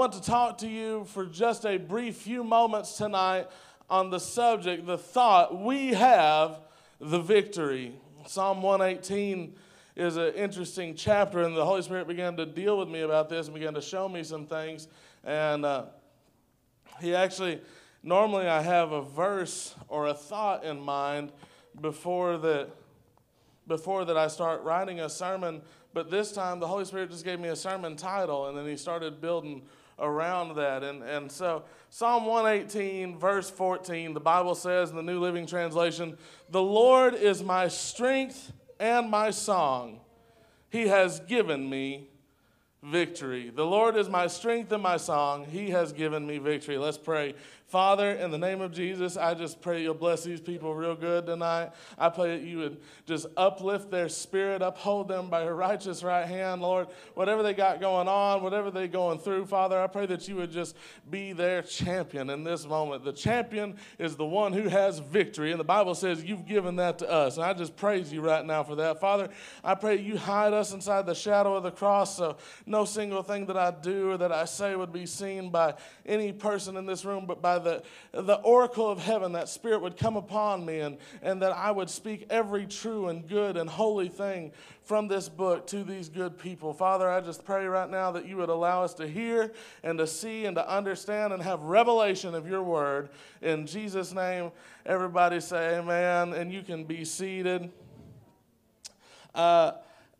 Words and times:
want 0.00 0.14
to 0.14 0.22
talk 0.22 0.56
to 0.56 0.66
you 0.66 1.04
for 1.04 1.26
just 1.26 1.66
a 1.66 1.76
brief 1.76 2.16
few 2.16 2.42
moments 2.42 2.96
tonight 2.96 3.46
on 3.90 4.08
the 4.08 4.18
subject, 4.18 4.86
the 4.86 4.96
thought, 4.96 5.60
we 5.60 5.88
have 5.88 6.60
the 7.02 7.18
victory. 7.20 7.92
Psalm 8.26 8.62
118 8.62 9.54
is 9.96 10.16
an 10.16 10.32
interesting 10.32 10.94
chapter, 10.94 11.42
and 11.42 11.54
the 11.54 11.66
Holy 11.66 11.82
Spirit 11.82 12.08
began 12.08 12.34
to 12.38 12.46
deal 12.46 12.78
with 12.78 12.88
me 12.88 13.02
about 13.02 13.28
this 13.28 13.48
and 13.48 13.54
began 13.54 13.74
to 13.74 13.82
show 13.82 14.08
me 14.08 14.22
some 14.22 14.46
things. 14.46 14.88
And 15.22 15.66
uh, 15.66 15.84
He 17.02 17.14
actually, 17.14 17.60
normally 18.02 18.48
I 18.48 18.62
have 18.62 18.92
a 18.92 19.02
verse 19.02 19.74
or 19.86 20.06
a 20.06 20.14
thought 20.14 20.64
in 20.64 20.80
mind 20.80 21.30
before 21.78 22.38
that, 22.38 22.70
before 23.68 24.06
that 24.06 24.16
I 24.16 24.28
start 24.28 24.62
writing 24.62 25.00
a 25.00 25.10
sermon, 25.10 25.60
but 25.92 26.10
this 26.10 26.32
time 26.32 26.58
the 26.58 26.68
Holy 26.68 26.86
Spirit 26.86 27.10
just 27.10 27.26
gave 27.26 27.38
me 27.38 27.48
a 27.48 27.56
sermon 27.56 27.96
title, 27.96 28.46
and 28.46 28.56
then 28.56 28.66
He 28.66 28.78
started 28.78 29.20
building 29.20 29.60
around 30.00 30.56
that. 30.56 30.82
And, 30.82 31.02
and 31.02 31.30
so, 31.30 31.64
Psalm 31.88 32.26
118, 32.26 33.18
verse 33.18 33.50
14, 33.50 34.14
the 34.14 34.20
Bible 34.20 34.54
says 34.54 34.90
in 34.90 34.96
the 34.96 35.02
New 35.02 35.20
Living 35.20 35.46
Translation, 35.46 36.16
The 36.50 36.62
Lord 36.62 37.14
is 37.14 37.42
my 37.42 37.68
strength 37.68 38.52
and 38.78 39.10
my 39.10 39.30
song. 39.30 40.00
He 40.70 40.88
has 40.88 41.20
given 41.20 41.68
me 41.68 42.09
victory. 42.82 43.50
The 43.50 43.66
Lord 43.66 43.96
is 43.96 44.08
my 44.08 44.26
strength 44.26 44.72
and 44.72 44.82
my 44.82 44.96
song. 44.96 45.44
He 45.44 45.70
has 45.70 45.92
given 45.92 46.26
me 46.26 46.38
victory. 46.38 46.78
Let's 46.78 46.98
pray. 46.98 47.34
Father, 47.66 48.10
in 48.10 48.32
the 48.32 48.38
name 48.38 48.60
of 48.60 48.72
Jesus, 48.72 49.16
I 49.16 49.32
just 49.34 49.60
pray 49.60 49.80
you'll 49.82 49.94
bless 49.94 50.24
these 50.24 50.40
people 50.40 50.74
real 50.74 50.96
good 50.96 51.26
tonight. 51.26 51.70
I 51.96 52.08
pray 52.08 52.36
that 52.36 52.44
you 52.44 52.58
would 52.58 52.80
just 53.06 53.26
uplift 53.36 53.92
their 53.92 54.08
spirit, 54.08 54.60
uphold 54.60 55.06
them 55.06 55.30
by 55.30 55.44
your 55.44 55.54
righteous 55.54 56.02
right 56.02 56.26
hand, 56.26 56.62
Lord. 56.62 56.88
Whatever 57.14 57.44
they 57.44 57.54
got 57.54 57.80
going 57.80 58.08
on, 58.08 58.42
whatever 58.42 58.72
they're 58.72 58.88
going 58.88 59.20
through, 59.20 59.46
Father, 59.46 59.80
I 59.80 59.86
pray 59.86 60.06
that 60.06 60.26
you 60.26 60.34
would 60.34 60.50
just 60.50 60.74
be 61.08 61.32
their 61.32 61.62
champion 61.62 62.30
in 62.30 62.42
this 62.42 62.66
moment. 62.66 63.04
The 63.04 63.12
champion 63.12 63.76
is 64.00 64.16
the 64.16 64.26
one 64.26 64.52
who 64.52 64.68
has 64.68 64.98
victory, 64.98 65.52
and 65.52 65.60
the 65.60 65.64
Bible 65.64 65.94
says 65.94 66.24
you've 66.24 66.46
given 66.46 66.74
that 66.76 66.98
to 66.98 67.08
us. 67.08 67.36
And 67.36 67.44
I 67.44 67.52
just 67.52 67.76
praise 67.76 68.12
you 68.12 68.20
right 68.20 68.44
now 68.44 68.64
for 68.64 68.74
that. 68.76 69.00
Father, 69.00 69.28
I 69.62 69.76
pray 69.76 70.00
you 70.00 70.16
hide 70.16 70.54
us 70.54 70.72
inside 70.72 71.06
the 71.06 71.14
shadow 71.14 71.54
of 71.54 71.62
the 71.62 71.70
cross 71.70 72.16
so 72.16 72.36
no 72.70 72.84
single 72.84 73.22
thing 73.22 73.46
that 73.46 73.56
I 73.56 73.72
do 73.72 74.12
or 74.12 74.16
that 74.18 74.32
I 74.32 74.44
say 74.44 74.76
would 74.76 74.92
be 74.92 75.04
seen 75.04 75.50
by 75.50 75.74
any 76.06 76.32
person 76.32 76.76
in 76.76 76.86
this 76.86 77.04
room, 77.04 77.26
but 77.26 77.42
by 77.42 77.58
the, 77.58 77.82
the 78.12 78.36
oracle 78.36 78.88
of 78.88 78.98
heaven, 78.98 79.32
that 79.32 79.48
spirit 79.48 79.82
would 79.82 79.96
come 79.96 80.16
upon 80.16 80.64
me 80.64 80.80
and, 80.80 80.96
and 81.20 81.42
that 81.42 81.52
I 81.52 81.70
would 81.70 81.90
speak 81.90 82.26
every 82.30 82.66
true 82.66 83.08
and 83.08 83.28
good 83.28 83.56
and 83.56 83.68
holy 83.68 84.08
thing 84.08 84.52
from 84.84 85.08
this 85.08 85.28
book 85.28 85.66
to 85.68 85.84
these 85.84 86.08
good 86.08 86.38
people. 86.38 86.72
Father, 86.72 87.08
I 87.08 87.20
just 87.20 87.44
pray 87.44 87.66
right 87.66 87.90
now 87.90 88.12
that 88.12 88.26
you 88.26 88.36
would 88.36 88.48
allow 88.48 88.82
us 88.84 88.94
to 88.94 89.06
hear 89.06 89.52
and 89.82 89.98
to 89.98 90.06
see 90.06 90.46
and 90.46 90.56
to 90.56 90.68
understand 90.68 91.32
and 91.32 91.42
have 91.42 91.60
revelation 91.62 92.34
of 92.34 92.48
your 92.48 92.62
word. 92.62 93.10
In 93.42 93.66
Jesus' 93.66 94.14
name, 94.14 94.52
everybody 94.86 95.40
say 95.40 95.78
amen, 95.78 96.32
and 96.34 96.52
you 96.52 96.62
can 96.62 96.84
be 96.84 97.04
seated. 97.04 97.70
Uh, 99.34 99.72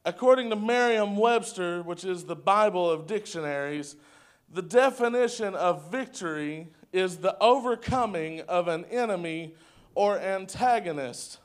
according 0.05 0.51
to 0.51 0.57
Merriam 0.57 1.17
Webster, 1.17 1.83
which 1.83 2.05
is 2.05 2.25
the 2.25 2.37
Bible 2.37 2.91
of 2.91 3.07
dictionaries, 3.07 3.97
the 4.53 4.63
definition 4.63 5.55
of 5.55 5.91
victory 5.91 6.69
is 6.93 7.19
the 7.19 7.37
overcoming 7.41 8.41
of 8.43 8.69
an 8.69 8.85
enemy 8.87 9.55
or 9.95 10.19
antagonist, 10.19 11.39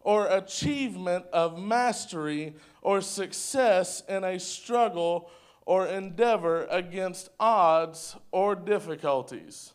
or 0.00 0.26
achievement 0.28 1.24
of 1.32 1.58
mastery 1.58 2.54
or 2.82 3.00
success 3.00 4.02
in 4.08 4.22
a 4.22 4.38
struggle 4.38 5.28
or 5.64 5.86
endeavor 5.88 6.64
against 6.70 7.28
odds 7.40 8.14
or 8.30 8.54
difficulties. 8.54 9.72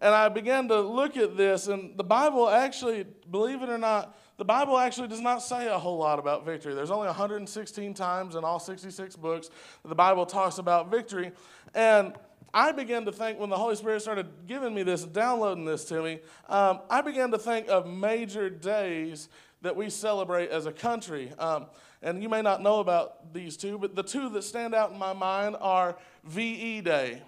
And 0.00 0.14
I 0.14 0.28
began 0.28 0.68
to 0.68 0.80
look 0.80 1.16
at 1.16 1.36
this, 1.36 1.66
and 1.66 1.98
the 1.98 2.04
Bible 2.04 2.48
actually, 2.48 3.04
believe 3.30 3.62
it 3.62 3.68
or 3.68 3.78
not, 3.78 4.16
the 4.38 4.44
Bible 4.44 4.78
actually 4.78 5.08
does 5.08 5.20
not 5.20 5.42
say 5.42 5.66
a 5.66 5.78
whole 5.78 5.98
lot 5.98 6.20
about 6.20 6.46
victory. 6.46 6.72
There's 6.72 6.92
only 6.92 7.08
116 7.08 7.92
times 7.92 8.36
in 8.36 8.44
all 8.44 8.60
66 8.60 9.16
books 9.16 9.50
that 9.82 9.88
the 9.88 9.94
Bible 9.94 10.24
talks 10.24 10.58
about 10.58 10.90
victory. 10.90 11.32
And 11.74 12.14
I 12.54 12.70
began 12.70 13.04
to 13.04 13.12
think 13.12 13.40
when 13.40 13.50
the 13.50 13.56
Holy 13.56 13.74
Spirit 13.74 14.00
started 14.00 14.28
giving 14.46 14.72
me 14.74 14.84
this, 14.84 15.04
downloading 15.04 15.64
this 15.64 15.84
to 15.86 16.02
me, 16.02 16.20
um, 16.48 16.80
I 16.88 17.00
began 17.02 17.32
to 17.32 17.38
think 17.38 17.68
of 17.68 17.86
major 17.86 18.48
days 18.48 19.28
that 19.62 19.74
we 19.74 19.90
celebrate 19.90 20.50
as 20.50 20.66
a 20.66 20.72
country. 20.72 21.32
Um, 21.36 21.66
and 22.00 22.22
you 22.22 22.28
may 22.28 22.40
not 22.40 22.62
know 22.62 22.78
about 22.78 23.34
these 23.34 23.56
two, 23.56 23.76
but 23.76 23.96
the 23.96 24.04
two 24.04 24.28
that 24.30 24.42
stand 24.42 24.72
out 24.72 24.92
in 24.92 24.98
my 24.98 25.12
mind 25.12 25.56
are 25.60 25.98
VE 26.24 26.82
Day 26.82 27.22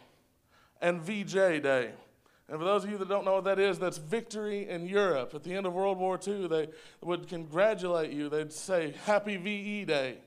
and 0.80 1.02
VJ 1.02 1.60
Day. 1.60 1.90
And 2.50 2.58
for 2.58 2.64
those 2.64 2.82
of 2.82 2.90
you 2.90 2.98
that 2.98 3.08
don't 3.08 3.24
know 3.24 3.34
what 3.34 3.44
that 3.44 3.60
is, 3.60 3.78
that's 3.78 3.98
victory 3.98 4.68
in 4.68 4.84
Europe. 4.84 5.34
At 5.36 5.44
the 5.44 5.54
end 5.54 5.66
of 5.66 5.72
World 5.72 5.98
War 5.98 6.18
II, 6.26 6.48
they 6.48 6.68
would 7.00 7.28
congratulate 7.28 8.10
you. 8.10 8.28
They'd 8.28 8.52
say, 8.52 8.92
Happy 9.04 9.36
VE 9.36 9.84
Day. 9.84 10.18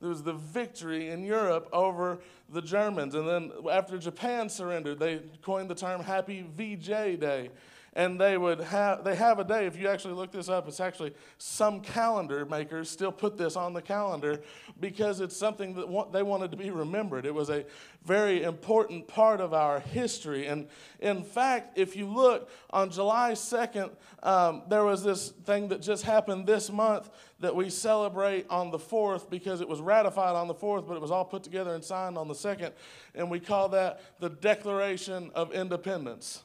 There 0.00 0.08
was 0.08 0.22
the 0.22 0.34
victory 0.34 1.08
in 1.08 1.24
Europe 1.24 1.68
over 1.72 2.20
the 2.48 2.62
Germans. 2.62 3.16
And 3.16 3.26
then 3.26 3.50
after 3.72 3.98
Japan 3.98 4.48
surrendered, 4.48 5.00
they 5.00 5.20
coined 5.42 5.68
the 5.68 5.74
term 5.74 6.00
Happy 6.00 6.46
VJ 6.56 7.18
Day 7.18 7.50
and 7.98 8.18
they 8.18 8.38
would 8.38 8.60
have 8.60 9.02
they 9.02 9.16
have 9.16 9.40
a 9.40 9.44
day 9.44 9.66
if 9.66 9.76
you 9.76 9.88
actually 9.88 10.14
look 10.14 10.30
this 10.30 10.48
up 10.48 10.68
it's 10.68 10.78
actually 10.78 11.12
some 11.36 11.80
calendar 11.80 12.46
makers 12.46 12.88
still 12.88 13.10
put 13.10 13.36
this 13.36 13.56
on 13.56 13.72
the 13.72 13.82
calendar 13.82 14.40
because 14.78 15.20
it's 15.20 15.36
something 15.36 15.74
that 15.74 16.12
they 16.12 16.22
wanted 16.22 16.52
to 16.52 16.56
be 16.56 16.70
remembered. 16.70 17.26
It 17.26 17.34
was 17.34 17.50
a 17.50 17.64
very 18.04 18.44
important 18.44 19.08
part 19.08 19.40
of 19.40 19.52
our 19.52 19.80
history. 19.80 20.46
And 20.46 20.68
in 21.00 21.24
fact 21.24 21.76
if 21.76 21.96
you 21.96 22.06
look 22.06 22.48
on 22.70 22.90
july 22.90 23.32
2nd 23.32 23.90
um, 24.22 24.62
there 24.68 24.84
was 24.84 25.02
this 25.02 25.30
thing 25.30 25.68
that 25.68 25.82
just 25.82 26.04
happened 26.04 26.46
this 26.46 26.70
month 26.70 27.10
that 27.40 27.54
we 27.54 27.68
celebrate 27.68 28.46
on 28.48 28.70
the 28.70 28.78
4th 28.78 29.28
because 29.28 29.60
it 29.60 29.68
was 29.68 29.80
ratified 29.80 30.36
on 30.36 30.46
the 30.46 30.54
4th 30.54 30.86
but 30.86 30.94
it 30.94 31.00
was 31.00 31.10
all 31.10 31.24
put 31.24 31.42
together 31.42 31.74
and 31.74 31.84
signed 31.84 32.16
on 32.16 32.28
the 32.28 32.34
2nd 32.34 32.72
and 33.16 33.28
we 33.28 33.40
call 33.40 33.68
that 33.68 34.00
the 34.20 34.30
declaration 34.30 35.32
of 35.34 35.52
independence 35.52 36.44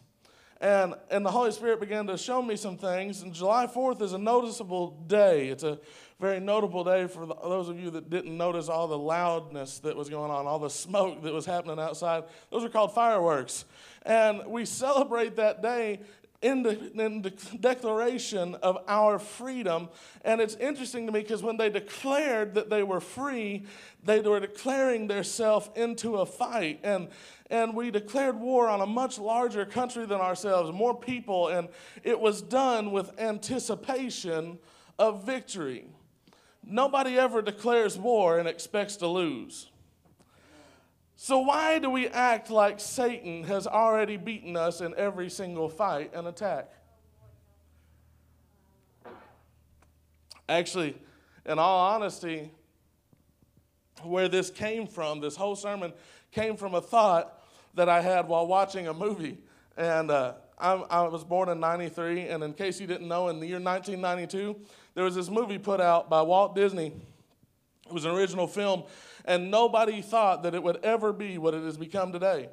and, 0.63 0.96
and 1.12 1.25
the 1.25 1.29
Holy 1.29 1.51
Spirit 1.51 1.81
began 1.81 2.07
to 2.07 2.18
show 2.18 2.41
me 2.41 2.56
some 2.56 2.78
things. 2.78 3.22
And 3.22 3.34
July 3.34 3.68
4th 3.68 4.01
is 4.01 4.13
a 4.13 4.18
noticeable 4.18 4.91
day. 5.07 5.50
It's 5.50 5.63
a 5.63 5.78
very 6.22 6.40
notable 6.40 6.85
day 6.85 7.06
for 7.07 7.25
the, 7.25 7.35
those 7.35 7.68
of 7.68 7.78
you 7.78 7.90
that 7.90 8.09
didn't 8.09 8.38
notice 8.38 8.69
all 8.69 8.88
the 8.88 8.97
loudness 8.97 9.79
that 9.79 9.94
was 9.94 10.09
going 10.09 10.31
on, 10.31 10.47
all 10.47 10.59
the 10.59 10.69
smoke 10.69 11.22
that 11.24 11.34
was 11.34 11.46
happening 11.46 11.79
outside. 11.79 12.24
Those 12.50 12.63
are 12.63 12.69
called 12.69 12.96
fireworks. 12.96 13.66
And 14.03 14.41
we 14.47 14.63
celebrate 14.63 15.35
that 15.35 15.62
day 15.62 16.00
in 16.43 16.61
the, 16.61 16.91
in 17.01 17.21
the, 17.21 17.31
declaration 17.59 18.55
of 18.55 18.77
our 18.87 19.17
freedom. 19.17 19.89
And 20.23 20.41
it's 20.41 20.55
interesting 20.55 21.05
to 21.07 21.11
me 21.11 21.21
because 21.21 21.41
when 21.41 21.57
they 21.57 21.69
declared 21.69 22.53
that 22.55 22.69
they 22.69 22.83
were 22.83 22.99
free, 22.99 23.65
they 24.03 24.19
were 24.19 24.41
declaring 24.41 25.07
themselves 25.07 25.69
into 25.75 26.17
a 26.17 26.25
fight. 26.25 26.81
And, 26.83 27.07
and 27.49 27.73
we 27.73 27.89
declared 27.89 28.39
war 28.39 28.67
on 28.67 28.81
a 28.81 28.85
much 28.85 29.17
larger 29.17 29.65
country 29.65 30.05
than 30.05 30.19
ourselves, 30.19 30.71
more 30.71 30.95
people, 30.95 31.47
and 31.47 31.69
it 32.03 32.19
was 32.19 32.41
done 32.41 32.91
with 32.91 33.17
anticipation 33.19 34.59
of 34.99 35.23
victory. 35.25 35.85
Nobody 36.65 37.17
ever 37.17 37.41
declares 37.41 37.97
war 37.97 38.37
and 38.37 38.47
expects 38.47 38.97
to 38.97 39.07
lose. 39.07 39.69
So, 41.16 41.40
why 41.40 41.79
do 41.79 41.90
we 41.90 42.07
act 42.07 42.50
like 42.50 42.79
Satan 42.79 43.44
has 43.44 43.68
already 43.68 44.18
beaten 44.18 44.57
us 44.57 44.81
in 44.81 44.94
every 44.97 45.29
single 45.29 45.69
fight 45.69 46.12
and 46.13 46.28
attack? 46.28 46.69
Actually, 50.50 50.97
in 51.46 51.59
all 51.59 51.79
honesty, 51.94 52.51
where 54.01 54.28
this 54.28 54.50
came 54.50 54.88
from, 54.88 55.22
this 55.22 55.35
whole 55.35 55.56
sermon 55.56 55.94
came 56.31 56.57
from 56.57 56.74
a 56.74 56.81
thought 56.81 57.41
that 57.75 57.90
I 57.90 58.01
had 58.01 58.28
while 58.28 58.48
watching 58.48 58.88
a 58.88 58.94
movie. 58.94 59.38
And 59.77 60.12
uh, 60.12 60.33
I, 60.59 60.74
I 60.74 61.01
was 61.07 61.24
born 61.24 61.50
in 61.50 61.59
93, 61.59 62.27
and 62.27 62.44
in 62.44 62.54
case 62.54 62.80
you 62.80 62.88
didn't 62.88 63.07
know, 63.07 63.30
in 63.30 63.39
the 63.39 63.48
year 63.48 63.59
1992, 63.59 64.56
there 64.95 65.04
was 65.04 65.16
this 65.16 65.30
movie 65.30 65.57
put 65.57 65.80
out 65.81 66.09
by 66.09 66.21
Walt 66.21 66.56
Disney. 66.56 66.94
It 67.88 67.94
was 67.94 68.06
an 68.06 68.12
original 68.12 68.47
film, 68.47 68.83
and 69.25 69.51
nobody 69.51 70.01
thought 70.01 70.44
that 70.44 70.56
it 70.56 70.63
would 70.63 70.77
ever 70.83 71.12
be 71.12 71.38
what 71.38 71.53
it 71.53 71.63
has 71.63 71.77
become 71.77 72.12
today. 72.12 72.50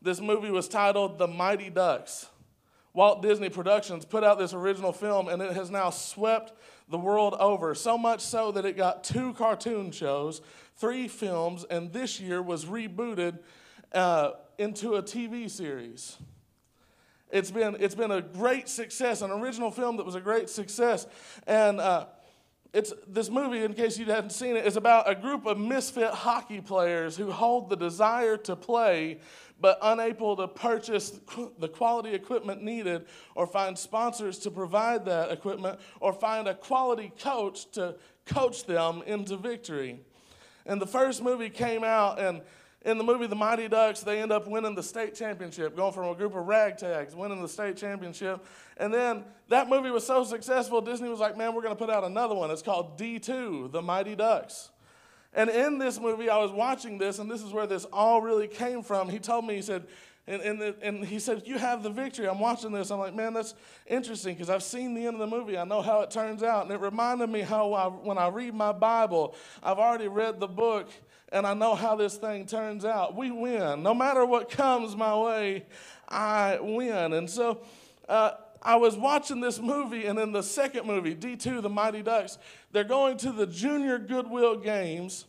This 0.00 0.20
movie 0.20 0.50
was 0.50 0.68
titled 0.68 1.18
The 1.18 1.28
Mighty 1.28 1.70
Ducks. 1.70 2.28
Walt 2.94 3.22
Disney 3.22 3.48
Productions 3.48 4.04
put 4.04 4.22
out 4.22 4.38
this 4.38 4.52
original 4.52 4.92
film, 4.92 5.28
and 5.28 5.40
it 5.40 5.52
has 5.54 5.70
now 5.70 5.90
swept 5.90 6.52
the 6.88 6.98
world 6.98 7.34
over. 7.38 7.74
So 7.74 7.96
much 7.96 8.20
so 8.20 8.52
that 8.52 8.64
it 8.64 8.76
got 8.76 9.04
two 9.04 9.32
cartoon 9.34 9.92
shows, 9.92 10.42
three 10.76 11.08
films, 11.08 11.64
and 11.64 11.92
this 11.92 12.20
year 12.20 12.42
was 12.42 12.66
rebooted 12.66 13.38
uh, 13.92 14.32
into 14.58 14.94
a 14.94 15.02
TV 15.02 15.50
series. 15.50 16.18
It's 17.30 17.50
been, 17.50 17.76
it's 17.80 17.94
been 17.94 18.10
a 18.10 18.20
great 18.20 18.68
success, 18.68 19.22
an 19.22 19.30
original 19.30 19.70
film 19.70 19.96
that 19.96 20.04
was 20.04 20.14
a 20.14 20.20
great 20.20 20.50
success. 20.50 21.06
And 21.46 21.80
uh, 21.80 22.06
it's 22.72 22.92
this 23.06 23.28
movie, 23.28 23.64
in 23.64 23.74
case 23.74 23.98
you 23.98 24.06
hadn't 24.06 24.30
seen 24.30 24.56
it, 24.56 24.66
is 24.66 24.76
about 24.76 25.10
a 25.10 25.14
group 25.14 25.44
of 25.44 25.58
misfit 25.58 26.10
hockey 26.10 26.60
players 26.60 27.16
who 27.16 27.30
hold 27.30 27.68
the 27.68 27.76
desire 27.76 28.36
to 28.38 28.56
play 28.56 29.20
but 29.60 29.78
unable 29.80 30.36
to 30.36 30.48
purchase 30.48 31.20
the 31.58 31.68
quality 31.68 32.14
equipment 32.14 32.62
needed 32.62 33.06
or 33.36 33.46
find 33.46 33.78
sponsors 33.78 34.38
to 34.40 34.50
provide 34.50 35.04
that 35.04 35.30
equipment 35.30 35.78
or 36.00 36.12
find 36.12 36.48
a 36.48 36.54
quality 36.54 37.12
coach 37.20 37.70
to 37.70 37.94
coach 38.26 38.66
them 38.66 39.02
into 39.06 39.36
victory. 39.36 40.00
And 40.66 40.80
the 40.80 40.86
first 40.86 41.22
movie 41.22 41.50
came 41.50 41.84
out, 41.84 42.18
and 42.18 42.42
in 42.84 42.98
the 42.98 43.04
movie 43.04 43.26
The 43.26 43.36
Mighty 43.36 43.68
Ducks, 43.68 44.00
they 44.00 44.20
end 44.20 44.32
up 44.32 44.48
winning 44.48 44.74
the 44.74 44.82
state 44.82 45.14
championship, 45.14 45.76
going 45.76 45.92
from 45.92 46.08
a 46.08 46.14
group 46.14 46.34
of 46.34 46.46
ragtags, 46.46 47.14
winning 47.14 47.40
the 47.40 47.48
state 47.48 47.76
championship. 47.76 48.44
And 48.76 48.92
then 48.92 49.24
that 49.48 49.68
movie 49.68 49.90
was 49.90 50.06
so 50.06 50.24
successful, 50.24 50.80
Disney 50.80 51.08
was 51.08 51.20
like, 51.20 51.36
man, 51.36 51.54
we're 51.54 51.62
going 51.62 51.74
to 51.74 51.78
put 51.78 51.90
out 51.90 52.04
another 52.04 52.34
one. 52.34 52.50
It's 52.50 52.62
called 52.62 52.98
D2, 52.98 53.70
The 53.70 53.82
Mighty 53.82 54.16
Ducks. 54.16 54.70
And 55.34 55.48
in 55.48 55.78
this 55.78 55.98
movie, 55.98 56.28
I 56.28 56.38
was 56.38 56.50
watching 56.50 56.98
this, 56.98 57.18
and 57.18 57.30
this 57.30 57.42
is 57.42 57.52
where 57.52 57.66
this 57.66 57.86
all 57.92 58.20
really 58.20 58.48
came 58.48 58.82
from. 58.82 59.08
He 59.08 59.18
told 59.18 59.46
me, 59.46 59.54
he 59.54 59.62
said, 59.62 59.86
and, 60.26 60.40
and, 60.42 60.60
and 60.82 61.04
he 61.04 61.18
said, 61.18 61.42
You 61.46 61.58
have 61.58 61.82
the 61.82 61.90
victory. 61.90 62.28
I'm 62.28 62.38
watching 62.38 62.70
this. 62.70 62.90
I'm 62.90 63.00
like, 63.00 63.14
Man, 63.14 63.34
that's 63.34 63.54
interesting 63.88 64.34
because 64.34 64.50
I've 64.50 64.62
seen 64.62 64.94
the 64.94 65.06
end 65.06 65.20
of 65.20 65.30
the 65.30 65.36
movie. 65.36 65.58
I 65.58 65.64
know 65.64 65.82
how 65.82 66.02
it 66.02 66.12
turns 66.12 66.44
out. 66.44 66.64
And 66.64 66.72
it 66.72 66.80
reminded 66.80 67.28
me 67.28 67.40
how 67.40 67.72
I, 67.72 67.86
when 67.88 68.18
I 68.18 68.28
read 68.28 68.54
my 68.54 68.70
Bible, 68.70 69.34
I've 69.62 69.78
already 69.78 70.06
read 70.06 70.38
the 70.38 70.46
book 70.46 70.90
and 71.32 71.46
I 71.46 71.54
know 71.54 71.74
how 71.74 71.96
this 71.96 72.16
thing 72.16 72.46
turns 72.46 72.84
out. 72.84 73.16
We 73.16 73.30
win. 73.30 73.82
No 73.82 73.94
matter 73.94 74.24
what 74.24 74.50
comes 74.50 74.94
my 74.94 75.16
way, 75.16 75.66
I 76.08 76.58
win. 76.60 77.14
And 77.14 77.28
so 77.28 77.62
uh, 78.08 78.32
I 78.60 78.76
was 78.76 78.96
watching 78.96 79.40
this 79.40 79.58
movie, 79.58 80.06
and 80.06 80.18
in 80.18 80.32
the 80.32 80.42
second 80.42 80.86
movie, 80.86 81.14
D2, 81.14 81.62
The 81.62 81.68
Mighty 81.68 82.02
Ducks, 82.02 82.38
they're 82.70 82.84
going 82.84 83.16
to 83.18 83.32
the 83.32 83.46
Junior 83.46 83.98
Goodwill 83.98 84.56
Games. 84.56 85.26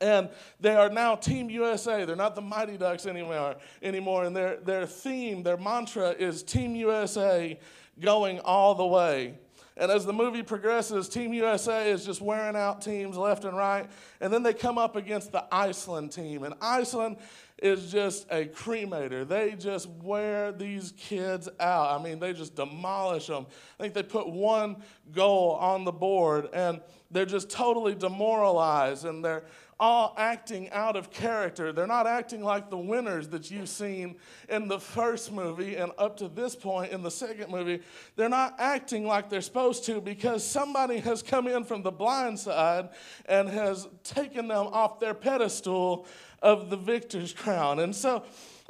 And 0.00 0.28
they 0.60 0.74
are 0.74 0.88
now 0.88 1.16
Team 1.16 1.50
USA. 1.50 2.04
They're 2.04 2.16
not 2.16 2.34
the 2.34 2.40
Mighty 2.40 2.76
Ducks 2.76 3.04
anymore. 3.06 3.56
anymore. 3.82 4.24
And 4.24 4.34
their, 4.34 4.56
their 4.56 4.86
theme, 4.86 5.42
their 5.42 5.56
mantra 5.56 6.10
is 6.10 6.42
Team 6.42 6.74
USA 6.76 7.58
going 8.00 8.40
all 8.40 8.74
the 8.74 8.86
way. 8.86 9.34
And 9.76 9.90
as 9.90 10.04
the 10.04 10.12
movie 10.12 10.42
progresses, 10.42 11.08
Team 11.08 11.32
USA 11.32 11.90
is 11.90 12.04
just 12.04 12.20
wearing 12.20 12.56
out 12.56 12.82
teams 12.82 13.16
left 13.16 13.44
and 13.44 13.56
right. 13.56 13.88
And 14.20 14.32
then 14.32 14.42
they 14.42 14.52
come 14.52 14.76
up 14.76 14.96
against 14.96 15.32
the 15.32 15.46
Iceland 15.50 16.12
team. 16.12 16.44
And 16.44 16.54
Iceland 16.60 17.16
is 17.62 17.90
just 17.90 18.26
a 18.30 18.44
cremator. 18.44 19.26
They 19.26 19.52
just 19.52 19.88
wear 19.88 20.52
these 20.52 20.92
kids 20.98 21.48
out. 21.60 21.98
I 21.98 22.02
mean, 22.02 22.18
they 22.18 22.32
just 22.32 22.56
demolish 22.56 23.28
them. 23.28 23.46
I 23.78 23.82
think 23.82 23.94
they 23.94 24.02
put 24.02 24.28
one 24.28 24.82
goal 25.12 25.52
on 25.52 25.84
the 25.84 25.92
board 25.92 26.48
and 26.52 26.80
they're 27.10 27.24
just 27.24 27.50
totally 27.50 27.94
demoralized 27.94 29.04
and 29.04 29.24
they're 29.24 29.44
all 29.82 30.14
acting 30.16 30.70
out 30.70 30.94
of 30.94 31.10
character. 31.10 31.72
They're 31.72 31.88
not 31.88 32.06
acting 32.06 32.40
like 32.40 32.70
the 32.70 32.78
winners 32.78 33.26
that 33.30 33.50
you've 33.50 33.68
seen 33.68 34.14
in 34.48 34.68
the 34.68 34.78
first 34.78 35.32
movie 35.32 35.74
and 35.74 35.90
up 35.98 36.16
to 36.18 36.28
this 36.28 36.54
point 36.54 36.92
in 36.92 37.02
the 37.02 37.10
second 37.10 37.50
movie. 37.50 37.80
They're 38.14 38.28
not 38.28 38.54
acting 38.60 39.04
like 39.04 39.28
they're 39.28 39.40
supposed 39.40 39.84
to 39.86 40.00
because 40.00 40.46
somebody 40.46 40.98
has 40.98 41.20
come 41.20 41.48
in 41.48 41.64
from 41.64 41.82
the 41.82 41.90
blind 41.90 42.38
side 42.38 42.90
and 43.26 43.48
has 43.48 43.88
taken 44.04 44.46
them 44.46 44.68
off 44.68 45.00
their 45.00 45.14
pedestal 45.14 46.06
of 46.40 46.70
the 46.70 46.76
victor's 46.76 47.32
crown. 47.32 47.80
And 47.80 47.92
so, 47.92 48.22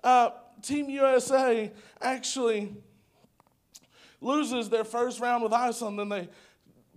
uh, 0.03 0.31
Team 0.63 0.89
USA 0.89 1.71
actually 2.01 2.75
loses 4.23 4.71
their 4.71 4.85
first 4.85 5.21
round 5.21 5.43
with 5.43 5.53
Iceland 5.53 6.01
and 6.01 6.11
they 6.11 6.31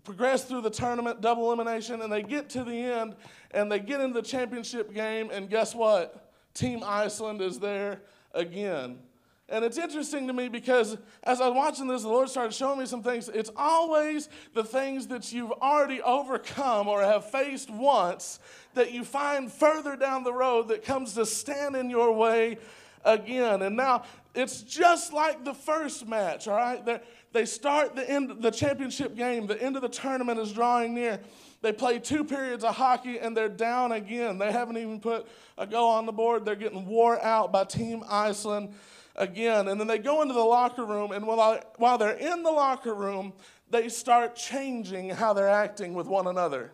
progress 0.06 0.46
through 0.46 0.62
the 0.62 0.70
tournament, 0.70 1.20
double 1.20 1.52
elimination, 1.52 2.02
and 2.02 2.14
they 2.14 2.22
get 2.22 2.48
to 2.52 2.64
the 2.64 2.78
end 2.78 3.16
and 3.56 3.72
they 3.72 3.80
get 3.80 4.02
into 4.02 4.14
the 4.14 4.28
championship 4.28 4.94
game, 4.94 5.32
and 5.32 5.50
guess 5.50 5.74
what? 5.74 6.30
Team 6.54 6.84
Iceland 6.86 7.42
is 7.42 7.58
there 7.58 8.02
again. 8.34 9.00
And 9.48 9.64
it's 9.64 9.78
interesting 9.78 10.28
to 10.28 10.34
me 10.34 10.50
because 10.50 10.98
as 11.24 11.40
I 11.40 11.48
was 11.48 11.56
watching 11.56 11.88
this, 11.88 12.02
the 12.02 12.10
Lord 12.10 12.30
started 12.30 12.54
showing 12.54 12.80
me 12.80 12.86
some 12.86 13.04
things. 13.04 13.30
It's 13.30 13.52
always 13.56 14.28
the 14.54 14.64
things 14.64 15.08
that 15.08 15.32
you've 15.32 15.52
already 15.52 16.02
overcome 16.02 16.88
or 16.88 17.02
have 17.02 17.30
faced 17.30 17.70
once 17.70 18.40
that 18.74 18.92
you 18.92 19.04
find 19.04 19.52
further 19.52 19.96
down 19.96 20.24
the 20.24 20.34
road 20.34 20.68
that 20.70 20.84
comes 20.84 21.14
to 21.14 21.26
stand 21.26 21.76
in 21.76 21.92
your 21.92 22.12
way 22.12 22.58
again. 23.04 23.62
And 23.62 23.78
now 23.78 24.04
it's 24.34 24.64
just 24.64 25.14
like 25.14 25.46
the 25.46 25.54
first 25.54 26.08
match, 26.08 26.48
all 26.48 26.58
right? 26.58 26.84
They're, 26.84 27.02
they 27.32 27.46
start 27.46 27.96
the 27.96 28.10
end 28.10 28.42
the 28.42 28.50
championship 28.50 29.16
game, 29.16 29.46
the 29.46 29.62
end 29.62 29.76
of 29.76 29.82
the 29.82 29.90
tournament 29.90 30.40
is 30.40 30.54
drawing 30.54 30.96
near. 30.96 31.20
They 31.66 31.74
play 31.74 31.98
two 31.98 32.24
periods 32.24 32.64
of 32.64 32.76
hockey 32.76 33.18
and 33.18 33.36
they're 33.36 33.50
down 33.50 33.92
again. 33.92 34.38
They 34.38 34.52
haven't 34.52 34.78
even 34.78 35.00
put 35.00 35.26
a 35.58 35.66
goal 35.66 35.90
on 35.90 36.06
the 36.06 36.12
board. 36.12 36.46
They're 36.46 36.56
getting 36.56 36.86
wore 36.86 37.20
out 37.20 37.52
by 37.52 37.64
Team 37.64 38.04
Iceland 38.08 38.76
again. 39.16 39.68
And 39.68 39.80
then 39.80 39.88
they 39.88 39.98
go 39.98 40.22
into 40.22 40.36
the 40.36 40.42
locker 40.42 40.86
room, 40.86 41.12
and 41.12 41.26
while, 41.26 41.60
while 41.78 41.98
they're 41.98 42.12
in 42.12 42.44
the 42.44 42.52
locker 42.52 42.94
room, 42.94 43.34
they 43.72 43.90
start 43.90 44.36
changing 44.36 45.10
how 45.10 45.34
they're 45.34 45.50
acting 45.50 45.96
with 45.96 46.06
one 46.06 46.28
another. 46.28 46.72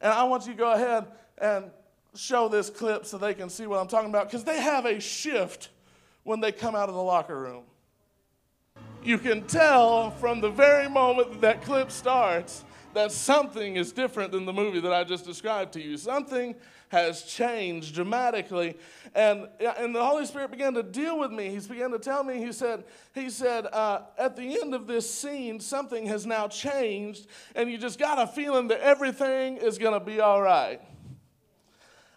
And 0.00 0.12
I 0.12 0.22
want 0.22 0.46
you 0.46 0.52
to 0.52 0.58
go 0.58 0.70
ahead 0.70 1.06
and 1.36 1.72
show 2.14 2.46
this 2.46 2.70
clip 2.70 3.06
so 3.06 3.18
they 3.18 3.34
can 3.34 3.50
see 3.50 3.66
what 3.66 3.80
I'm 3.80 3.88
talking 3.88 4.10
about 4.10 4.28
because 4.28 4.44
they 4.44 4.60
have 4.60 4.86
a 4.86 5.00
shift 5.00 5.70
when 6.22 6.38
they 6.38 6.52
come 6.52 6.76
out 6.76 6.88
of 6.88 6.94
the 6.94 7.02
locker 7.02 7.36
room. 7.36 7.64
You 9.02 9.18
can 9.18 9.48
tell 9.48 10.12
from 10.12 10.40
the 10.40 10.50
very 10.50 10.88
moment 10.88 11.32
that, 11.32 11.40
that 11.40 11.62
clip 11.62 11.90
starts 11.90 12.64
that 12.94 13.12
something 13.12 13.76
is 13.76 13.92
different 13.92 14.32
than 14.32 14.46
the 14.46 14.52
movie 14.52 14.80
that 14.80 14.92
I 14.92 15.04
just 15.04 15.24
described 15.24 15.72
to 15.74 15.80
you. 15.80 15.96
Something 15.96 16.54
has 16.88 17.22
changed 17.22 17.94
dramatically. 17.94 18.76
And, 19.14 19.48
and 19.78 19.94
the 19.94 20.04
Holy 20.04 20.26
Spirit 20.26 20.50
began 20.50 20.74
to 20.74 20.82
deal 20.82 21.18
with 21.18 21.30
me. 21.30 21.48
He 21.48 21.60
began 21.60 21.92
to 21.92 21.98
tell 21.98 22.24
me, 22.24 22.38
he 22.38 22.52
said, 22.52 22.84
he 23.14 23.30
said 23.30 23.66
uh, 23.66 24.02
at 24.18 24.36
the 24.36 24.60
end 24.60 24.74
of 24.74 24.86
this 24.86 25.08
scene, 25.08 25.60
something 25.60 26.06
has 26.06 26.26
now 26.26 26.48
changed, 26.48 27.28
and 27.54 27.70
you 27.70 27.78
just 27.78 27.98
got 27.98 28.20
a 28.20 28.26
feeling 28.26 28.68
that 28.68 28.80
everything 28.80 29.56
is 29.56 29.78
going 29.78 29.98
to 29.98 30.04
be 30.04 30.20
all 30.20 30.42
right. 30.42 30.80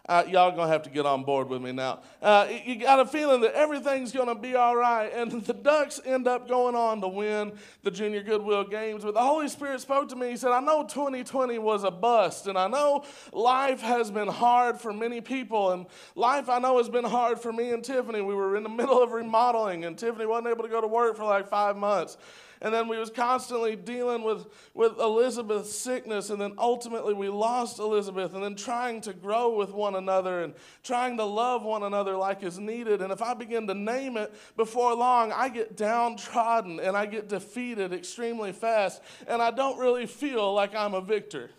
Uh, 0.06 0.22
y'all 0.28 0.54
gonna 0.54 0.70
have 0.70 0.82
to 0.82 0.90
get 0.90 1.06
on 1.06 1.24
board 1.24 1.48
with 1.48 1.62
me 1.62 1.72
now. 1.72 1.98
Uh, 2.20 2.46
you 2.66 2.76
got 2.76 3.00
a 3.00 3.06
feeling 3.06 3.40
that 3.40 3.54
everything's 3.54 4.12
gonna 4.12 4.34
be 4.34 4.54
all 4.54 4.76
right, 4.76 5.10
and 5.14 5.32
the 5.46 5.54
Ducks 5.54 5.98
end 6.04 6.28
up 6.28 6.46
going 6.46 6.74
on 6.74 7.00
to 7.00 7.08
win 7.08 7.52
the 7.82 7.90
Junior 7.90 8.22
Goodwill 8.22 8.64
Games. 8.64 9.02
But 9.02 9.14
the 9.14 9.22
Holy 9.22 9.48
Spirit 9.48 9.80
spoke 9.80 10.10
to 10.10 10.16
me. 10.16 10.28
He 10.28 10.36
said, 10.36 10.52
"I 10.52 10.60
know 10.60 10.82
2020 10.86 11.58
was 11.58 11.84
a 11.84 11.90
bust, 11.90 12.48
and 12.48 12.58
I 12.58 12.68
know 12.68 13.04
life 13.32 13.80
has 13.80 14.10
been 14.10 14.28
hard 14.28 14.78
for 14.78 14.92
many 14.92 15.22
people, 15.22 15.70
and 15.70 15.86
life 16.14 16.50
I 16.50 16.58
know 16.58 16.76
has 16.76 16.90
been 16.90 17.04
hard 17.04 17.40
for 17.40 17.50
me 17.50 17.72
and 17.72 17.82
Tiffany. 17.82 18.20
We 18.20 18.34
were 18.34 18.56
in 18.56 18.62
the 18.62 18.68
middle 18.68 19.02
of 19.02 19.12
remodeling, 19.12 19.86
and 19.86 19.96
Tiffany 19.96 20.26
wasn't 20.26 20.48
able 20.48 20.64
to 20.64 20.70
go 20.70 20.82
to 20.82 20.86
work 20.86 21.16
for 21.16 21.24
like 21.24 21.48
five 21.48 21.78
months." 21.78 22.18
And 22.64 22.72
then 22.72 22.88
we 22.88 22.96
was 22.96 23.10
constantly 23.10 23.76
dealing 23.76 24.22
with, 24.22 24.46
with 24.72 24.98
Elizabeth's 24.98 25.76
sickness, 25.76 26.30
and 26.30 26.40
then 26.40 26.54
ultimately 26.56 27.12
we 27.12 27.28
lost 27.28 27.78
Elizabeth, 27.78 28.32
and 28.32 28.42
then 28.42 28.56
trying 28.56 29.02
to 29.02 29.12
grow 29.12 29.54
with 29.54 29.70
one 29.70 29.94
another 29.94 30.42
and 30.42 30.54
trying 30.82 31.18
to 31.18 31.24
love 31.24 31.62
one 31.62 31.82
another 31.82 32.16
like 32.16 32.42
is 32.42 32.58
needed. 32.58 33.02
And 33.02 33.12
if 33.12 33.20
I 33.20 33.34
begin 33.34 33.66
to 33.66 33.74
name 33.74 34.16
it 34.16 34.32
before 34.56 34.94
long, 34.94 35.30
I 35.30 35.50
get 35.50 35.76
downtrodden 35.76 36.80
and 36.80 36.96
I 36.96 37.04
get 37.04 37.28
defeated 37.28 37.92
extremely 37.92 38.52
fast, 38.52 39.02
and 39.28 39.42
I 39.42 39.50
don't 39.50 39.78
really 39.78 40.06
feel 40.06 40.54
like 40.54 40.74
I'm 40.74 40.94
a 40.94 41.02
victor. 41.02 41.50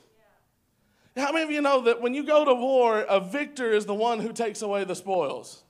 How 1.16 1.32
many 1.32 1.44
of 1.44 1.52
you 1.52 1.62
know 1.62 1.82
that 1.82 2.02
when 2.02 2.16
you 2.16 2.26
go 2.26 2.44
to 2.44 2.54
war, 2.56 3.02
a 3.02 3.20
victor 3.20 3.72
is 3.72 3.86
the 3.86 3.94
one 3.94 4.20
who 4.20 4.34
takes 4.34 4.64
away 4.64 4.86
the 4.86 4.96
spoils? 4.96 5.65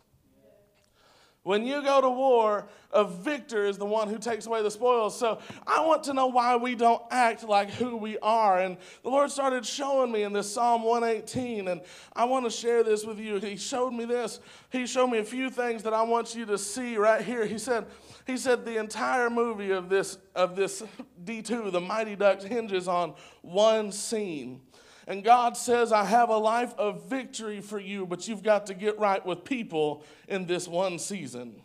When 1.46 1.64
you 1.64 1.84
go 1.84 2.02
to 2.02 2.10
war, 2.10 2.68
a 2.92 3.04
victor 3.04 3.66
is 3.68 3.78
the 3.78 3.86
one 3.86 4.10
who 4.10 4.18
takes 4.18 4.48
away 4.48 4.64
the 4.64 4.72
spoils. 4.72 5.16
So 5.16 5.38
I 5.68 5.86
want 5.86 6.02
to 6.06 6.14
know 6.16 6.26
why 6.26 6.56
we 6.56 6.74
don't 6.74 7.04
act 7.12 7.44
like 7.44 7.70
who 7.70 7.98
we 7.98 8.18
are. 8.18 8.60
And 8.60 8.78
the 9.04 9.10
Lord 9.10 9.30
started 9.30 9.64
showing 9.64 10.12
me 10.12 10.24
in 10.24 10.34
this 10.34 10.52
Psalm 10.52 10.82
118, 10.82 11.68
and 11.68 11.82
I 12.16 12.26
want 12.26 12.46
to 12.46 12.50
share 12.50 12.84
this 12.84 13.06
with 13.06 13.20
you. 13.20 13.38
He 13.38 13.58
showed 13.58 13.94
me 13.94 14.06
this. 14.06 14.40
He 14.72 14.88
showed 14.88 15.12
me 15.12 15.20
a 15.20 15.24
few 15.24 15.52
things 15.52 15.84
that 15.84 15.94
I 15.94 16.02
want 16.02 16.34
you 16.34 16.48
to 16.48 16.58
see 16.58 16.98
right 16.98 17.22
here. 17.22 17.46
He 17.46 17.60
said, 17.60 17.86
he 18.26 18.38
said 18.38 18.66
the 18.66 18.80
entire 18.80 19.30
movie 19.30 19.70
of 19.70 19.88
this 19.88 20.18
of 20.34 20.56
this 20.56 20.82
D2, 21.24 21.72
the 21.72 21.80
Mighty 21.80 22.16
Ducks, 22.16 22.44
hinges 22.44 22.88
on 22.88 23.14
one 23.44 23.92
scene. 23.92 24.62
And 25.08 25.24
God 25.24 25.56
says, 25.56 25.92
I 25.92 26.04
have 26.06 26.30
a 26.30 26.38
life 26.38 26.74
of 26.78 27.06
victory 27.06 27.62
for 27.62 27.80
you, 27.80 28.06
but 28.06 28.28
you've 28.28 28.42
got 28.44 28.66
to 28.68 28.74
get 28.74 28.98
right 28.98 29.24
with 29.24 29.44
people 29.44 30.04
in 30.28 30.48
this 30.48 30.68
one 30.68 30.98
season. 30.98 31.62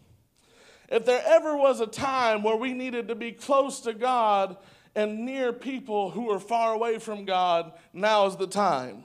If 0.90 1.06
there 1.06 1.22
ever 1.24 1.56
was 1.56 1.80
a 1.80 1.86
time 1.86 2.42
where 2.42 2.56
we 2.56 2.72
needed 2.72 3.08
to 3.08 3.14
be 3.14 3.32
close 3.32 3.80
to 3.82 3.94
God 3.94 4.56
and 4.94 5.24
near 5.24 5.52
people 5.52 6.10
who 6.10 6.30
are 6.30 6.40
far 6.40 6.74
away 6.74 6.98
from 6.98 7.24
God, 7.24 7.72
now 7.92 8.26
is 8.26 8.36
the 8.36 8.46
time. 8.46 9.04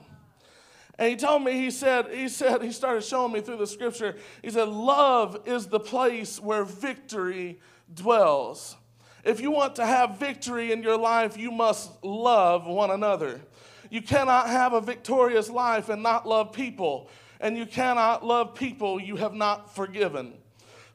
And 0.98 1.10
he 1.10 1.16
told 1.16 1.44
me, 1.44 1.52
he 1.52 1.70
said, 1.70 2.12
he 2.12 2.28
said, 2.28 2.62
he 2.62 2.72
started 2.72 3.04
showing 3.04 3.32
me 3.32 3.40
through 3.40 3.58
the 3.58 3.66
scripture, 3.66 4.16
he 4.42 4.50
said, 4.50 4.68
love 4.68 5.42
is 5.46 5.66
the 5.66 5.80
place 5.80 6.40
where 6.40 6.64
victory 6.64 7.60
dwells. 7.94 8.76
If 9.22 9.40
you 9.40 9.50
want 9.50 9.76
to 9.76 9.86
have 9.86 10.18
victory 10.18 10.72
in 10.72 10.82
your 10.82 10.96
life, 10.96 11.36
you 11.36 11.50
must 11.50 12.02
love 12.04 12.66
one 12.66 12.90
another. 12.90 13.40
You 13.90 14.02
cannot 14.02 14.48
have 14.48 14.72
a 14.72 14.80
victorious 14.80 15.48
life 15.48 15.88
and 15.88 16.02
not 16.02 16.26
love 16.26 16.52
people. 16.52 17.08
And 17.40 17.56
you 17.56 17.66
cannot 17.66 18.24
love 18.24 18.54
people 18.54 19.00
you 19.00 19.16
have 19.16 19.34
not 19.34 19.74
forgiven. 19.74 20.34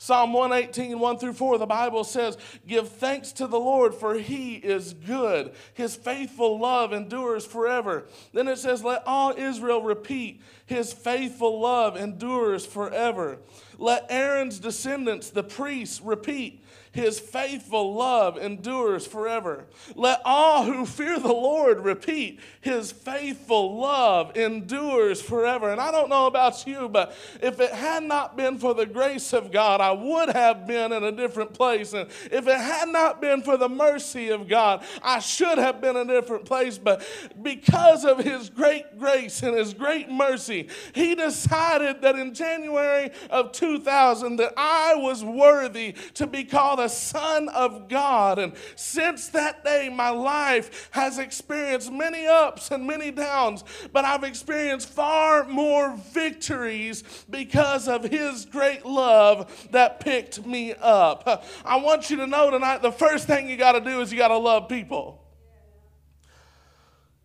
Psalm 0.02 0.34
118, 0.34 0.98
1 0.98 1.18
through 1.20 1.34
4, 1.34 1.60
the 1.60 1.68
Bible 1.68 2.04
says, 2.04 2.36
Give 2.66 2.90
thanks 2.90 3.32
to 3.34 3.46
the 3.46 3.60
Lord, 3.60 3.94
for 3.94 4.16
he 4.16 4.56
is 4.56 4.96
good. 4.96 5.54
His 5.76 5.96
faithful 5.96 6.58
love 6.58 6.92
endures 6.92 7.46
forever. 7.46 8.08
Then 8.34 8.48
it 8.48 8.58
says, 8.58 8.84
Let 8.84 9.04
all 9.06 9.32
Israel 9.38 9.84
repeat, 9.84 10.42
His 10.66 10.92
faithful 10.92 11.60
love 11.60 11.96
endures 11.96 12.66
forever. 12.66 13.38
Let 13.78 14.08
Aaron's 14.10 14.58
descendants, 14.58 15.30
the 15.30 15.44
priests, 15.44 16.02
repeat, 16.02 16.64
his 16.94 17.22
faithful 17.22 17.94
love 17.94 18.38
endures 18.38 19.08
forever. 19.08 19.66
Let 19.96 20.22
all 20.26 20.66
who 20.66 20.86
fear 20.86 21.18
the 21.20 21.30
Lord 21.30 21.80
repeat, 21.80 22.42
His 22.60 22.92
faithful 22.92 23.80
love 23.80 24.36
endures 24.36 25.22
forever. 25.22 25.72
And 25.72 25.80
I 25.80 25.92
don't 25.92 26.10
know 26.10 26.28
about 26.28 26.68
you, 26.68 26.90
but 26.90 27.16
if 27.42 27.62
it 27.62 27.72
had 27.72 28.04
not 28.04 28.36
been 28.36 28.58
for 28.58 28.74
the 28.74 28.86
grace 28.86 29.32
of 29.32 29.54
God, 29.54 29.80
I 29.92 29.94
would 29.94 30.30
have 30.30 30.66
been 30.66 30.94
in 30.94 31.04
a 31.04 31.12
different 31.12 31.54
place. 31.54 31.92
And 31.92 32.10
if 32.32 32.48
it 32.48 32.58
had 32.58 32.88
not 32.88 33.20
been 33.20 33.42
for 33.42 33.58
the 33.58 33.68
mercy 33.68 34.30
of 34.30 34.48
God, 34.48 34.86
I 35.04 35.20
should 35.20 35.58
have 35.58 35.82
been 35.82 35.98
in 35.98 36.10
a 36.10 36.14
different 36.14 36.46
place. 36.46 36.78
But 36.78 37.06
because 37.42 38.06
of 38.06 38.20
His 38.20 38.50
great 38.50 38.98
grace 38.98 39.44
and 39.44 39.54
His 39.54 39.74
great 39.74 40.10
mercy, 40.10 40.70
He 40.96 41.14
decided 41.14 42.02
that 42.04 42.16
in 42.16 42.34
January 42.34 43.12
of 43.30 43.52
2000 43.52 44.38
that 44.38 44.54
I 44.56 44.96
was 44.96 45.26
worthy 45.26 45.92
to 46.14 46.26
be 46.26 46.46
called 46.46 46.80
a 46.80 46.88
son 46.88 47.50
of 47.50 47.90
God. 47.90 48.40
And 48.40 48.54
since 48.78 49.28
that 49.30 49.66
day, 49.66 49.90
my 49.94 50.10
life 50.10 50.90
has 50.92 51.20
experienced 51.20 51.92
many 51.92 52.28
ups 52.28 52.72
and 52.72 52.88
many 52.88 53.12
downs, 53.12 53.66
but 53.92 54.06
I've 54.06 54.24
experienced 54.24 54.88
far 54.88 55.44
more 55.44 55.98
victories 56.14 57.04
because 57.30 57.90
of 57.90 58.06
His 58.06 58.46
great 58.46 58.86
love 58.86 59.68
that 59.72 59.81
picked 59.90 60.46
me 60.46 60.74
up. 60.74 61.46
I 61.66 61.78
want 61.78 62.10
you 62.10 62.18
to 62.18 62.28
know 62.28 62.52
tonight 62.52 62.82
the 62.82 62.92
first 62.92 63.28
thing 63.28 63.50
you 63.50 63.58
got 63.58 63.74
to 63.74 63.82
do 63.82 64.02
is 64.02 64.12
you 64.12 64.18
got 64.18 64.30
to 64.30 64.38
love 64.38 64.70
people. 64.70 65.24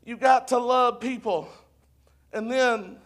You 0.04 0.16
got 0.16 0.48
to 0.48 0.58
love 0.58 1.00
people. 1.00 1.48
And 2.32 2.50
then 2.50 2.96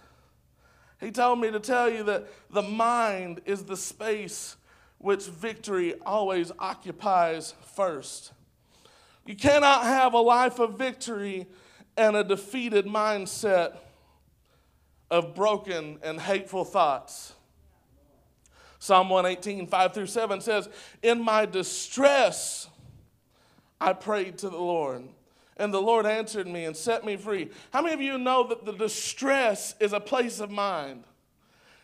he 1.00 1.10
told 1.10 1.40
me 1.40 1.50
to 1.50 1.60
tell 1.60 1.88
you 1.88 2.02
that 2.04 2.28
the 2.50 2.62
mind 2.62 3.40
is 3.46 3.64
the 3.64 3.76
space 3.76 4.56
which 4.98 5.24
victory 5.26 5.94
always 6.04 6.52
occupies 6.58 7.54
first. 7.74 8.32
You 9.24 9.34
cannot 9.34 9.84
have 9.84 10.12
a 10.12 10.18
life 10.18 10.58
of 10.58 10.76
victory 10.76 11.46
and 11.96 12.16
a 12.16 12.24
defeated 12.24 12.86
mindset 12.86 13.78
of 15.10 15.34
broken 15.34 15.98
and 16.02 16.20
hateful 16.20 16.64
thoughts. 16.64 17.34
Psalm 18.80 19.10
118, 19.10 19.66
5 19.66 19.94
through 19.94 20.06
7 20.06 20.40
says, 20.40 20.68
In 21.02 21.22
my 21.22 21.44
distress, 21.44 22.66
I 23.78 23.92
prayed 23.92 24.38
to 24.38 24.48
the 24.48 24.56
Lord, 24.56 25.04
and 25.58 25.72
the 25.72 25.82
Lord 25.82 26.06
answered 26.06 26.48
me 26.48 26.64
and 26.64 26.74
set 26.74 27.04
me 27.04 27.16
free. 27.16 27.50
How 27.72 27.82
many 27.82 27.94
of 27.94 28.00
you 28.00 28.16
know 28.16 28.48
that 28.48 28.64
the 28.64 28.72
distress 28.72 29.74
is 29.80 29.92
a 29.92 30.00
place 30.00 30.40
of 30.40 30.50
mind? 30.50 31.04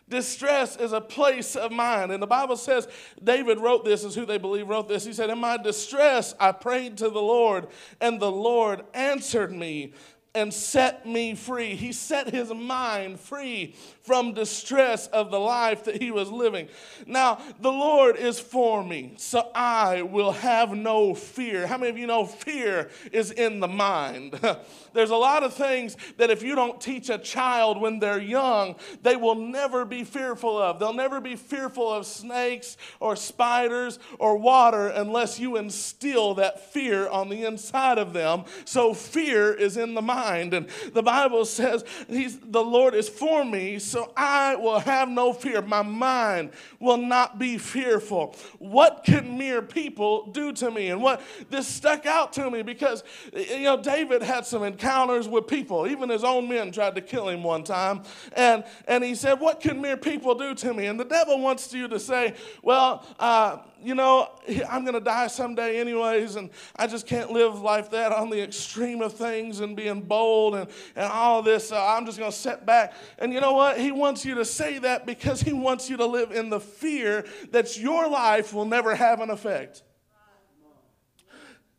Distress 0.09 0.77
is 0.77 0.93
a 0.93 1.01
place 1.01 1.55
of 1.55 1.71
mind. 1.71 2.13
And 2.13 2.23
the 2.23 2.29
Bible 2.29 2.57
says, 2.57 2.89
David 3.23 3.59
wrote 3.59 3.85
this, 3.85 4.03
is 4.03 4.15
who 4.15 4.25
they 4.25 4.39
believe 4.39 4.69
wrote 4.69 4.89
this. 4.89 5.05
He 5.05 5.13
said, 5.13 5.31
In 5.31 5.39
my 5.39 5.57
distress, 5.57 6.33
I 6.41 6.53
prayed 6.53 6.97
to 6.99 7.11
the 7.11 7.21
Lord, 7.21 7.67
and 8.01 8.21
the 8.21 8.31
Lord 8.31 8.85
answered 8.95 9.53
me 9.53 9.93
and 10.37 10.53
set 10.53 11.07
me 11.07 11.35
free. 11.35 11.75
He 11.75 11.93
set 11.93 12.29
his 12.29 12.53
mind 12.53 13.19
free 13.19 13.75
from 14.03 14.35
distress 14.35 15.07
of 15.09 15.31
the 15.31 15.41
life 15.41 15.85
that 15.85 16.01
he 16.01 16.11
was 16.11 16.31
living. 16.31 16.69
Now, 17.07 17.41
the 17.61 17.73
Lord 17.73 18.17
is 18.17 18.39
for 18.39 18.85
me, 18.85 19.15
so 19.17 19.51
I 19.55 20.03
will 20.03 20.33
have 20.33 20.73
no 20.73 21.15
fear. 21.15 21.67
How 21.67 21.79
many 21.79 21.91
of 21.91 21.99
you 21.99 22.07
know 22.07 22.27
fear 22.27 22.91
is 23.11 23.31
in 23.31 23.61
the 23.61 23.69
mind? 23.69 24.39
There's 24.97 25.11
a 25.11 25.17
lot 25.17 25.43
of 25.43 25.53
things 25.53 25.97
that 26.17 26.31
if 26.31 26.43
you 26.43 26.55
don't 26.55 26.81
teach 26.81 27.11
a 27.11 27.19
child 27.19 27.81
when 27.81 27.99
they're 27.99 28.21
young, 28.21 28.77
they 29.03 29.17
will 29.17 29.35
never 29.35 29.85
be 29.85 30.05
fearful 30.05 30.57
of. 30.57 30.79
They'll 30.79 30.93
never 30.93 31.21
be 31.21 31.37
fearful 31.37 31.93
of 31.93 32.07
snakes 32.07 32.77
or 33.01 33.17
spiders 33.17 33.99
or 34.19 34.37
water 34.37 34.89
unless 34.89 35.41
you 35.41 35.57
instill 35.57 36.35
that 36.35 36.73
fear 36.73 37.09
on 37.09 37.29
the 37.29 37.45
inside 37.45 37.99
of 37.99 38.13
them. 38.13 38.45
So 38.65 38.95
fear 38.95 39.53
is 39.53 39.77
in 39.77 39.95
the 39.95 40.03
mind. 40.03 40.55
And 40.55 40.69
the 40.93 41.03
Bible 41.03 41.45
says, 41.45 41.85
The 42.09 42.65
Lord 42.65 42.95
is 42.95 43.09
for 43.09 43.45
me, 43.45 43.79
so 43.79 43.97
so 43.97 44.13
I 44.15 44.57
will 44.57 44.79
have 44.81 45.09
no 45.09 45.33
fear. 45.33 45.63
My 45.63 45.81
mind 45.81 46.51
will 46.79 46.99
not 46.99 47.39
be 47.39 47.57
fearful. 47.57 48.37
What 48.59 49.05
can 49.07 49.39
mere 49.39 49.63
people 49.63 50.27
do 50.33 50.53
to 50.53 50.71
me? 50.71 50.91
And 50.91 51.01
what 51.01 51.23
this 51.49 51.67
stuck 51.67 52.05
out 52.05 52.35
to 52.35 52.51
me 52.51 52.61
because, 52.61 53.03
you 53.35 53.63
know, 53.63 53.81
David 53.83 54.23
had 54.23 54.45
some 54.45 54.63
encounters 54.63 54.86
with 55.29 55.47
people. 55.47 55.87
Even 55.87 56.09
his 56.09 56.25
own 56.25 56.49
men 56.49 56.73
tried 56.73 56.95
to 56.95 57.01
kill 57.01 57.29
him 57.29 57.43
one 57.43 57.65
time. 57.65 58.03
And, 58.35 58.65
and 58.87 59.03
he 59.03 59.15
said, 59.15 59.41
What 59.41 59.61
can 59.61 59.81
mere 59.81 59.97
people 59.97 60.35
do 60.35 60.55
to 60.55 60.73
me? 60.73 60.87
And 60.87 60.99
the 60.99 61.05
devil 61.05 61.41
wants 61.41 61.73
you 61.73 61.89
to 61.89 61.99
say, 61.99 62.35
Well, 62.63 63.05
uh, 63.19 63.59
you 63.83 63.95
know, 63.95 64.31
I'm 64.69 64.83
going 64.83 64.95
to 64.95 65.01
die 65.01 65.27
someday 65.27 65.79
anyways, 65.79 66.37
and 66.37 66.51
I 66.77 66.87
just 66.87 67.07
can't 67.07 67.31
live 67.31 67.61
life 67.61 67.91
that 67.91 68.13
on 68.13 68.31
the 68.31 68.43
extreme 68.43 69.01
of 69.03 69.13
things 69.13 69.61
and 69.61 69.77
being 69.77 70.03
bold 70.03 70.55
and, 70.55 70.69
and 70.95 71.11
all 71.11 71.43
this. 71.43 71.73
I'm 71.73 72.07
just 72.07 72.19
going 72.19 72.31
to 72.31 72.37
sit 72.37 72.65
back. 72.65 72.95
And 73.19 73.33
you 73.33 73.41
know 73.41 73.53
what? 73.53 73.79
He 73.79 73.93
wants 73.93 74.25
you 74.25 74.35
to 74.37 74.45
say 74.45 74.79
that 74.79 75.07
because 75.07 75.41
he 75.41 75.53
wants 75.53 75.91
you 75.91 75.97
to 75.99 76.07
live 76.07 76.33
in 76.33 76.51
the 76.51 76.61
fear 76.61 77.25
that 77.51 77.79
your 77.79 78.09
life 78.09 78.53
will 78.53 78.65
never 78.65 78.95
have 78.95 79.21
an 79.21 79.31
effect. 79.31 79.83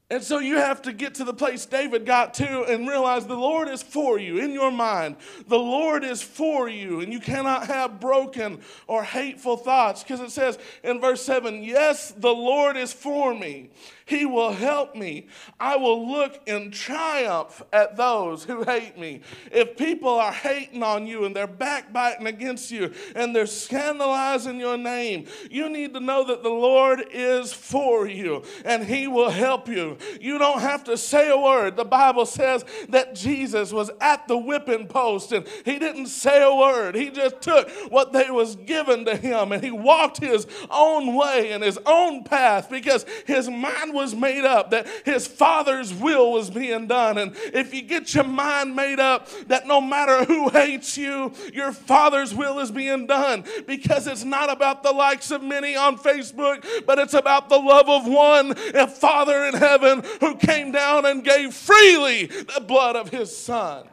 And 0.10 0.24
so 0.24 0.40
you 0.40 0.56
have 0.56 0.82
to 0.84 0.94
get 0.94 1.16
to 1.16 1.26
the 1.26 1.34
place 1.34 1.66
David 1.66 2.06
got 2.06 2.34
to 2.36 2.64
and 2.64 2.88
realize 2.88 3.26
the 3.26 3.36
Lord 3.36 3.68
is 3.68 3.84
for 3.84 4.18
you 4.18 4.38
in 4.38 4.54
your 4.54 4.72
mind. 4.72 5.18
The 5.48 5.60
Lord 5.60 6.06
is 6.06 6.22
for 6.22 6.70
you, 6.70 7.02
and 7.02 7.12
you 7.12 7.20
cannot 7.20 7.68
have 7.68 8.00
broken 8.00 8.62
or 8.88 9.04
hateful 9.04 9.58
thoughts 9.58 10.04
because 10.04 10.22
it 10.22 10.32
says 10.32 10.58
in 10.82 11.02
verse 11.02 11.22
7 11.24 11.62
Yes, 11.62 12.12
the 12.12 12.34
Lord 12.34 12.78
is 12.78 12.94
for 12.94 13.34
me. 13.34 13.70
He 14.08 14.26
will 14.26 14.54
help 14.54 14.96
me. 14.96 15.28
I 15.60 15.76
will 15.76 16.10
look 16.10 16.40
in 16.48 16.72
triumph 16.72 17.62
at 17.74 17.98
those 17.98 18.46
who 18.46 18.64
hate 18.64 18.98
me. 18.98 19.20
If 19.52 19.76
people 19.76 20.12
are 20.12 20.32
hating 20.32 20.82
on 20.82 21.06
you 21.06 21.26
and 21.26 21.36
they're 21.36 21.46
backbiting 21.46 22.26
against 22.26 22.72
you 22.72 22.94
and 23.16 23.36
they're 23.36 23.46
scandalizing 23.46 24.62
your 24.62 24.78
name, 24.78 25.26
you 25.52 25.68
need 25.68 25.94
to 25.94 26.00
know 26.00 26.24
that 26.24 26.42
the 26.42 26.50
Lord 26.50 27.04
is 27.12 27.52
for 27.52 28.08
you 28.08 28.44
and 28.64 28.86
He 28.86 29.10
will 29.10 29.30
help 29.30 29.68
you. 29.68 29.98
You 30.22 30.38
don't 30.38 30.62
have 30.62 30.86
to 30.86 30.96
say 30.96 31.30
a 31.30 31.38
word. 31.38 31.76
The 31.76 31.84
Bible 31.84 32.26
says 32.26 32.64
that 32.88 33.14
Jesus 33.14 33.74
was 33.74 33.92
at 34.00 34.26
the 34.30 34.38
whipping 34.38 34.88
post 34.88 35.34
and 35.34 35.46
He 35.66 35.80
didn't 35.80 36.08
say 36.08 36.42
a 36.42 36.56
word. 36.56 36.96
He 36.96 37.10
just 37.10 37.42
took 37.42 37.70
what 37.90 38.14
they 38.14 38.32
was 38.32 38.56
given 38.56 39.04
to 39.04 39.18
Him 39.18 39.52
and 39.52 39.62
He 39.62 39.72
walked 39.72 40.22
His 40.22 40.48
own 40.70 41.14
way 41.14 41.52
and 41.52 41.62
His 41.62 41.78
own 41.86 42.24
path 42.24 42.70
because 42.70 43.06
His 43.26 43.50
mind 43.50 43.96
was 43.98 44.16
made 44.16 44.46
up, 44.46 44.72
that 44.72 44.88
his 45.04 45.28
father's 45.28 45.94
will 45.94 46.32
was 46.32 46.50
being 46.50 46.88
done. 46.88 47.18
And 47.18 47.36
if 47.54 47.74
you 47.74 47.82
get 47.82 48.14
your 48.14 48.24
mind 48.24 48.76
made 48.76 49.02
up 49.02 49.28
that 49.48 49.68
no 49.68 49.82
matter 49.82 50.24
who 50.24 50.50
hates 50.50 50.98
you, 50.98 51.34
your 51.54 51.74
father's 51.74 52.34
will 52.34 52.60
is 52.60 52.72
being 52.72 53.08
done 53.08 53.44
because 53.66 54.08
it's 54.08 54.24
not 54.24 54.50
about 54.50 54.84
the 54.84 54.92
likes 54.92 55.32
of 55.32 55.44
many 55.44 55.76
on 55.76 55.98
Facebook, 55.98 56.66
but 56.86 57.00
it's 57.00 57.14
about 57.14 57.50
the 57.50 57.58
love 57.58 57.90
of 57.90 58.08
one, 58.08 58.52
a 58.74 58.88
Father 58.88 59.46
in 59.46 59.56
heaven 59.56 60.04
who 60.22 60.36
came 60.36 60.72
down 60.72 61.06
and 61.06 61.24
gave 61.24 61.54
freely 61.54 62.28
the 62.28 62.64
blood 62.66 62.96
of 62.96 63.10
his 63.10 63.36
son. 63.36 63.88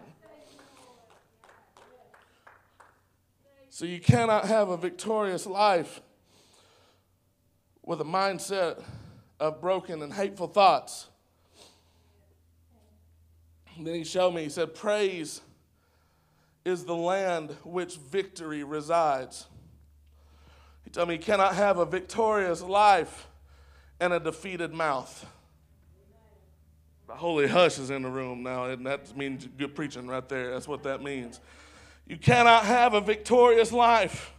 So 3.71 3.87
you 3.87 3.99
cannot 3.99 4.45
have 4.45 4.69
a 4.69 4.77
victorious 4.77 5.47
life 5.47 6.01
with 7.83 8.01
a 8.01 8.05
mindset 8.05 8.81
of 9.45 9.61
broken 9.61 10.01
and 10.01 10.13
hateful 10.13 10.47
thoughts. 10.47 11.09
And 13.77 13.87
then 13.87 13.95
he 13.95 14.05
showed 14.05 14.35
me, 14.35 14.45
he 14.45 14.49
said, 14.49 14.75
Praise 14.75 15.43
is 16.65 16.85
the 16.85 16.95
land 16.95 17.55
which 17.63 17.97
victory 17.97 18.65
resides. 18.65 19.47
He 20.85 20.91
told 20.91 21.09
me 21.09 21.17
he 21.17 21.23
cannot 21.23 21.55
have 21.55 21.79
a 21.79 21.85
victorious 21.85 22.63
life 22.63 23.27
and 24.01 24.15
a 24.15 24.21
defeated 24.21 24.73
mouth. 24.73 25.27
The 27.07 27.15
holy 27.15 27.47
hush 27.47 27.79
is 27.79 27.91
in 27.91 28.01
the 28.01 28.09
room 28.09 28.43
now, 28.43 28.65
and 28.65 28.87
that 28.87 29.15
means 29.15 29.47
good 29.59 29.75
preaching 29.75 30.07
right 30.07 30.27
there. 30.27 30.53
That's 30.53 30.67
what 30.67 30.83
that 30.85 31.03
means. 31.03 31.41
You 32.07 32.17
cannot 32.17 32.65
have 32.65 32.95
a 32.95 33.01
victorious 33.01 33.73
life 33.73 34.34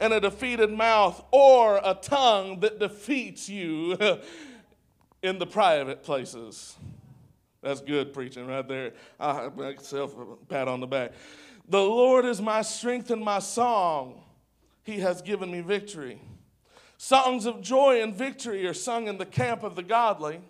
and 0.00 0.14
a 0.14 0.20
defeated 0.20 0.72
mouth 0.72 1.22
or 1.30 1.80
a 1.84 1.94
tongue 1.94 2.60
that 2.60 2.80
defeats 2.80 3.48
you 3.48 3.96
in 5.22 5.38
the 5.38 5.46
private 5.46 6.02
places. 6.02 6.74
That's 7.62 7.82
good 7.82 8.14
preaching 8.14 8.46
right 8.46 8.66
there. 8.66 8.92
I 9.20 9.50
myself 9.54 10.16
a 10.16 10.44
pat 10.46 10.66
on 10.66 10.80
the 10.80 10.86
back. 10.86 11.12
The 11.68 11.80
Lord 11.80 12.24
is 12.24 12.40
my 12.40 12.62
strength 12.62 13.10
and 13.10 13.22
my 13.22 13.38
song. 13.38 14.22
He 14.82 15.00
has 15.00 15.20
given 15.20 15.52
me 15.52 15.60
victory. 15.60 16.20
Songs 16.96 17.46
of 17.46 17.60
joy 17.60 18.02
and 18.02 18.14
victory 18.14 18.66
are 18.66 18.74
sung 18.74 19.06
in 19.08 19.18
the 19.18 19.26
camp 19.26 19.62
of 19.62 19.76
the 19.76 19.82
godly. 19.82 20.40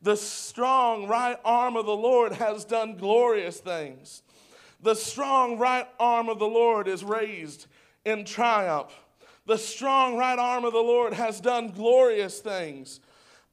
The 0.00 0.16
strong 0.16 1.08
right 1.08 1.36
arm 1.44 1.76
of 1.76 1.86
the 1.86 1.96
Lord 1.96 2.32
has 2.32 2.64
done 2.64 2.96
glorious 2.96 3.58
things. 3.58 4.22
The 4.80 4.94
strong 4.94 5.58
right 5.58 5.88
arm 5.98 6.28
of 6.28 6.38
the 6.38 6.46
Lord 6.46 6.86
is 6.86 7.02
raised 7.02 7.66
in 8.08 8.24
triumph. 8.24 8.92
The 9.46 9.58
strong 9.58 10.16
right 10.16 10.38
arm 10.38 10.64
of 10.64 10.72
the 10.72 10.78
Lord 10.78 11.12
has 11.14 11.40
done 11.40 11.68
glorious 11.68 12.40
things. 12.40 13.00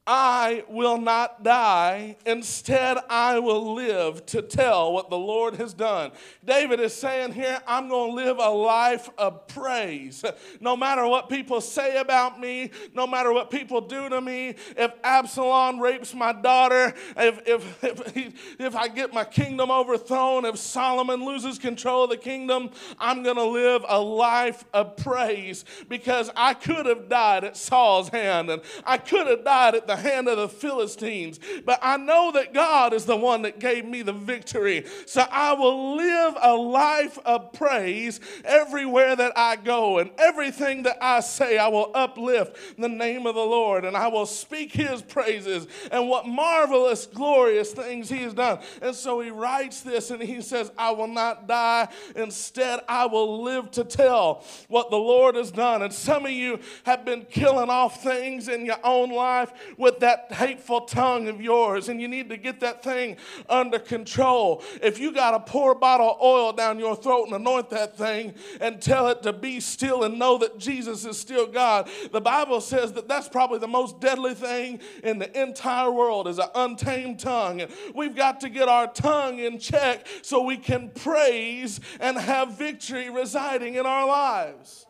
I 0.07 0.63
will 0.69 0.99
not 0.99 1.41
die. 1.41 2.17
Instead, 2.27 2.97
I 3.09 3.39
will 3.39 3.73
live 3.73 4.23
to 4.27 4.43
tell 4.43 4.93
what 4.93 5.09
the 5.09 5.17
Lord 5.17 5.55
has 5.55 5.73
done. 5.73 6.11
David 6.43 6.79
is 6.79 6.93
saying 6.93 7.33
here, 7.33 7.59
I'm 7.65 7.89
going 7.89 8.11
to 8.11 8.15
live 8.15 8.37
a 8.37 8.49
life 8.49 9.09
of 9.17 9.47
praise. 9.47 10.23
No 10.59 10.77
matter 10.77 11.07
what 11.07 11.27
people 11.27 11.59
say 11.59 11.97
about 11.97 12.39
me, 12.39 12.69
no 12.93 13.07
matter 13.07 13.33
what 13.33 13.49
people 13.49 13.81
do 13.81 14.07
to 14.09 14.21
me, 14.21 14.55
if 14.77 14.91
Absalom 15.03 15.79
rapes 15.79 16.13
my 16.13 16.33
daughter, 16.33 16.93
if, 17.17 17.41
if, 17.47 17.83
if, 17.83 18.59
if 18.59 18.75
I 18.75 18.87
get 18.87 19.11
my 19.11 19.23
kingdom 19.23 19.71
overthrown, 19.71 20.45
if 20.45 20.57
Solomon 20.57 21.25
loses 21.25 21.57
control 21.57 22.03
of 22.03 22.11
the 22.11 22.17
kingdom, 22.17 22.69
I'm 22.99 23.23
going 23.23 23.37
to 23.37 23.43
live 23.43 23.83
a 23.87 23.99
life 23.99 24.65
of 24.71 24.97
praise 24.97 25.65
because 25.89 26.29
I 26.35 26.53
could 26.53 26.85
have 26.85 27.09
died 27.09 27.43
at 27.43 27.57
Saul's 27.57 28.09
hand 28.09 28.51
and 28.51 28.61
I 28.85 28.99
could 28.99 29.25
have 29.25 29.43
died 29.43 29.73
at 29.73 29.87
the 29.87 29.94
the 29.95 30.01
hand 30.01 30.27
of 30.27 30.37
the 30.37 30.49
Philistines. 30.49 31.39
But 31.65 31.79
I 31.81 31.97
know 31.97 32.31
that 32.33 32.53
God 32.53 32.93
is 32.93 33.05
the 33.05 33.15
one 33.15 33.43
that 33.43 33.59
gave 33.59 33.85
me 33.85 34.01
the 34.01 34.13
victory. 34.13 34.85
So 35.05 35.25
I 35.31 35.53
will 35.53 35.95
live 35.95 36.35
a 36.41 36.53
life 36.53 37.17
of 37.25 37.53
praise 37.53 38.19
everywhere 38.43 39.15
that 39.15 39.33
I 39.35 39.55
go. 39.55 39.99
And 39.99 40.11
everything 40.17 40.83
that 40.83 40.97
I 41.01 41.21
say, 41.21 41.57
I 41.57 41.67
will 41.67 41.91
uplift 41.93 42.57
the 42.77 42.89
name 42.89 43.25
of 43.25 43.35
the 43.35 43.41
Lord 43.41 43.85
and 43.85 43.95
I 43.95 44.07
will 44.07 44.25
speak 44.25 44.73
his 44.73 45.01
praises 45.01 45.67
and 45.91 46.09
what 46.09 46.27
marvelous, 46.27 47.05
glorious 47.05 47.71
things 47.71 48.09
he 48.09 48.19
has 48.19 48.33
done. 48.33 48.59
And 48.81 48.95
so 48.95 49.19
he 49.21 49.29
writes 49.29 49.81
this 49.81 50.11
and 50.11 50.21
he 50.21 50.41
says, 50.41 50.71
I 50.77 50.91
will 50.91 51.07
not 51.07 51.47
die. 51.47 51.87
Instead, 52.15 52.81
I 52.87 53.05
will 53.05 53.43
live 53.43 53.71
to 53.71 53.83
tell 53.83 54.43
what 54.67 54.89
the 54.89 54.97
Lord 54.97 55.35
has 55.35 55.51
done. 55.51 55.81
And 55.81 55.93
some 55.93 56.25
of 56.25 56.31
you 56.31 56.59
have 56.83 57.05
been 57.05 57.25
killing 57.25 57.69
off 57.69 58.03
things 58.03 58.47
in 58.47 58.65
your 58.65 58.79
own 58.83 59.11
life 59.11 59.53
with 59.85 59.99
that 59.99 60.31
hateful 60.31 60.81
tongue 60.81 61.27
of 61.27 61.39
yours, 61.39 61.89
and 61.89 62.01
you 62.01 62.07
need 62.07 62.27
to 62.27 62.37
get 62.37 62.59
that 62.59 62.83
thing 62.83 63.17
under 63.47 63.77
control. 63.77 64.63
If 64.81 64.97
you 64.97 65.13
got 65.13 65.31
to 65.31 65.51
pour 65.51 65.73
a 65.73 65.75
bottle 65.75 66.13
of 66.13 66.21
oil 66.23 66.53
down 66.53 66.79
your 66.79 66.95
throat 66.95 67.25
and 67.25 67.35
anoint 67.35 67.69
that 67.69 67.95
thing 67.95 68.33
and 68.59 68.81
tell 68.81 69.09
it 69.09 69.21
to 69.21 69.31
be 69.31 69.59
still 69.59 70.03
and 70.03 70.17
know 70.17 70.39
that 70.39 70.57
Jesus 70.57 71.05
is 71.05 71.19
still 71.19 71.45
God, 71.45 71.87
the 72.11 72.19
Bible 72.19 72.61
says 72.61 72.93
that 72.93 73.07
that's 73.07 73.29
probably 73.29 73.59
the 73.59 73.67
most 73.67 74.01
deadly 74.01 74.33
thing 74.33 74.79
in 75.03 75.19
the 75.19 75.39
entire 75.39 75.91
world 75.91 76.27
is 76.27 76.39
an 76.39 76.49
untamed 76.55 77.19
tongue. 77.19 77.61
And 77.61 77.71
We've 77.93 78.15
got 78.15 78.39
to 78.41 78.49
get 78.49 78.67
our 78.67 78.91
tongue 78.91 79.37
in 79.37 79.59
check 79.59 80.07
so 80.23 80.41
we 80.41 80.57
can 80.57 80.89
praise 80.89 81.79
and 81.99 82.17
have 82.17 82.57
victory 82.57 83.11
residing 83.11 83.75
in 83.75 83.85
our 83.85 84.07
lives. 84.07 84.87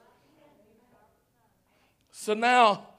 So 2.11 2.33
now, 2.33 2.94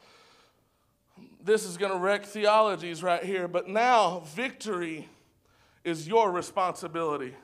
this 1.46 1.64
is 1.64 1.76
going 1.76 1.92
to 1.92 1.98
wreck 1.98 2.26
theologies 2.26 3.02
right 3.02 3.22
here, 3.22 3.46
but 3.46 3.68
now 3.68 4.20
victory 4.34 5.08
is 5.84 6.08
your 6.08 6.32
responsibility 6.32 7.34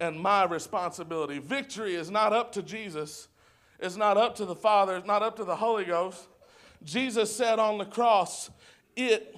and 0.00 0.18
my 0.20 0.44
responsibility. 0.44 1.38
Victory 1.38 1.94
is 1.94 2.10
not 2.10 2.32
up 2.32 2.50
to 2.52 2.62
Jesus, 2.62 3.28
it's 3.78 3.96
not 3.96 4.16
up 4.16 4.34
to 4.36 4.44
the 4.44 4.56
Father, 4.56 4.96
it's 4.96 5.06
not 5.06 5.22
up 5.22 5.36
to 5.36 5.44
the 5.44 5.56
Holy 5.56 5.84
Ghost. 5.84 6.26
Jesus 6.82 7.34
said 7.34 7.60
on 7.60 7.78
the 7.78 7.84
cross, 7.84 8.50
It 8.96 9.36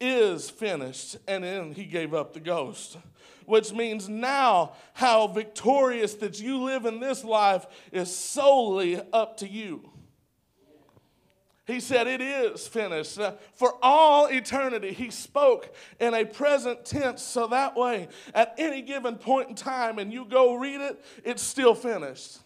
is 0.00 0.48
finished, 0.48 1.16
and 1.26 1.42
then 1.42 1.72
he 1.72 1.84
gave 1.84 2.14
up 2.14 2.32
the 2.32 2.40
ghost. 2.40 2.98
Which 3.46 3.72
means 3.72 4.08
now 4.08 4.74
how 4.92 5.26
victorious 5.26 6.14
that 6.14 6.38
you 6.38 6.62
live 6.62 6.84
in 6.86 7.00
this 7.00 7.24
life 7.24 7.66
is 7.90 8.14
solely 8.14 9.00
up 9.12 9.38
to 9.38 9.48
you. 9.48 9.90
He 11.68 11.80
said, 11.80 12.06
It 12.06 12.22
is 12.22 12.66
finished. 12.66 13.20
Uh, 13.20 13.34
for 13.52 13.74
all 13.82 14.26
eternity, 14.26 14.94
he 14.94 15.10
spoke 15.10 15.74
in 16.00 16.14
a 16.14 16.24
present 16.24 16.86
tense, 16.86 17.22
so 17.22 17.46
that 17.48 17.76
way, 17.76 18.08
at 18.34 18.54
any 18.56 18.80
given 18.80 19.16
point 19.16 19.50
in 19.50 19.54
time, 19.54 19.98
and 19.98 20.10
you 20.10 20.24
go 20.24 20.54
read 20.54 20.80
it, 20.80 21.04
it's 21.24 21.42
still 21.42 21.74
finished. 21.74 22.38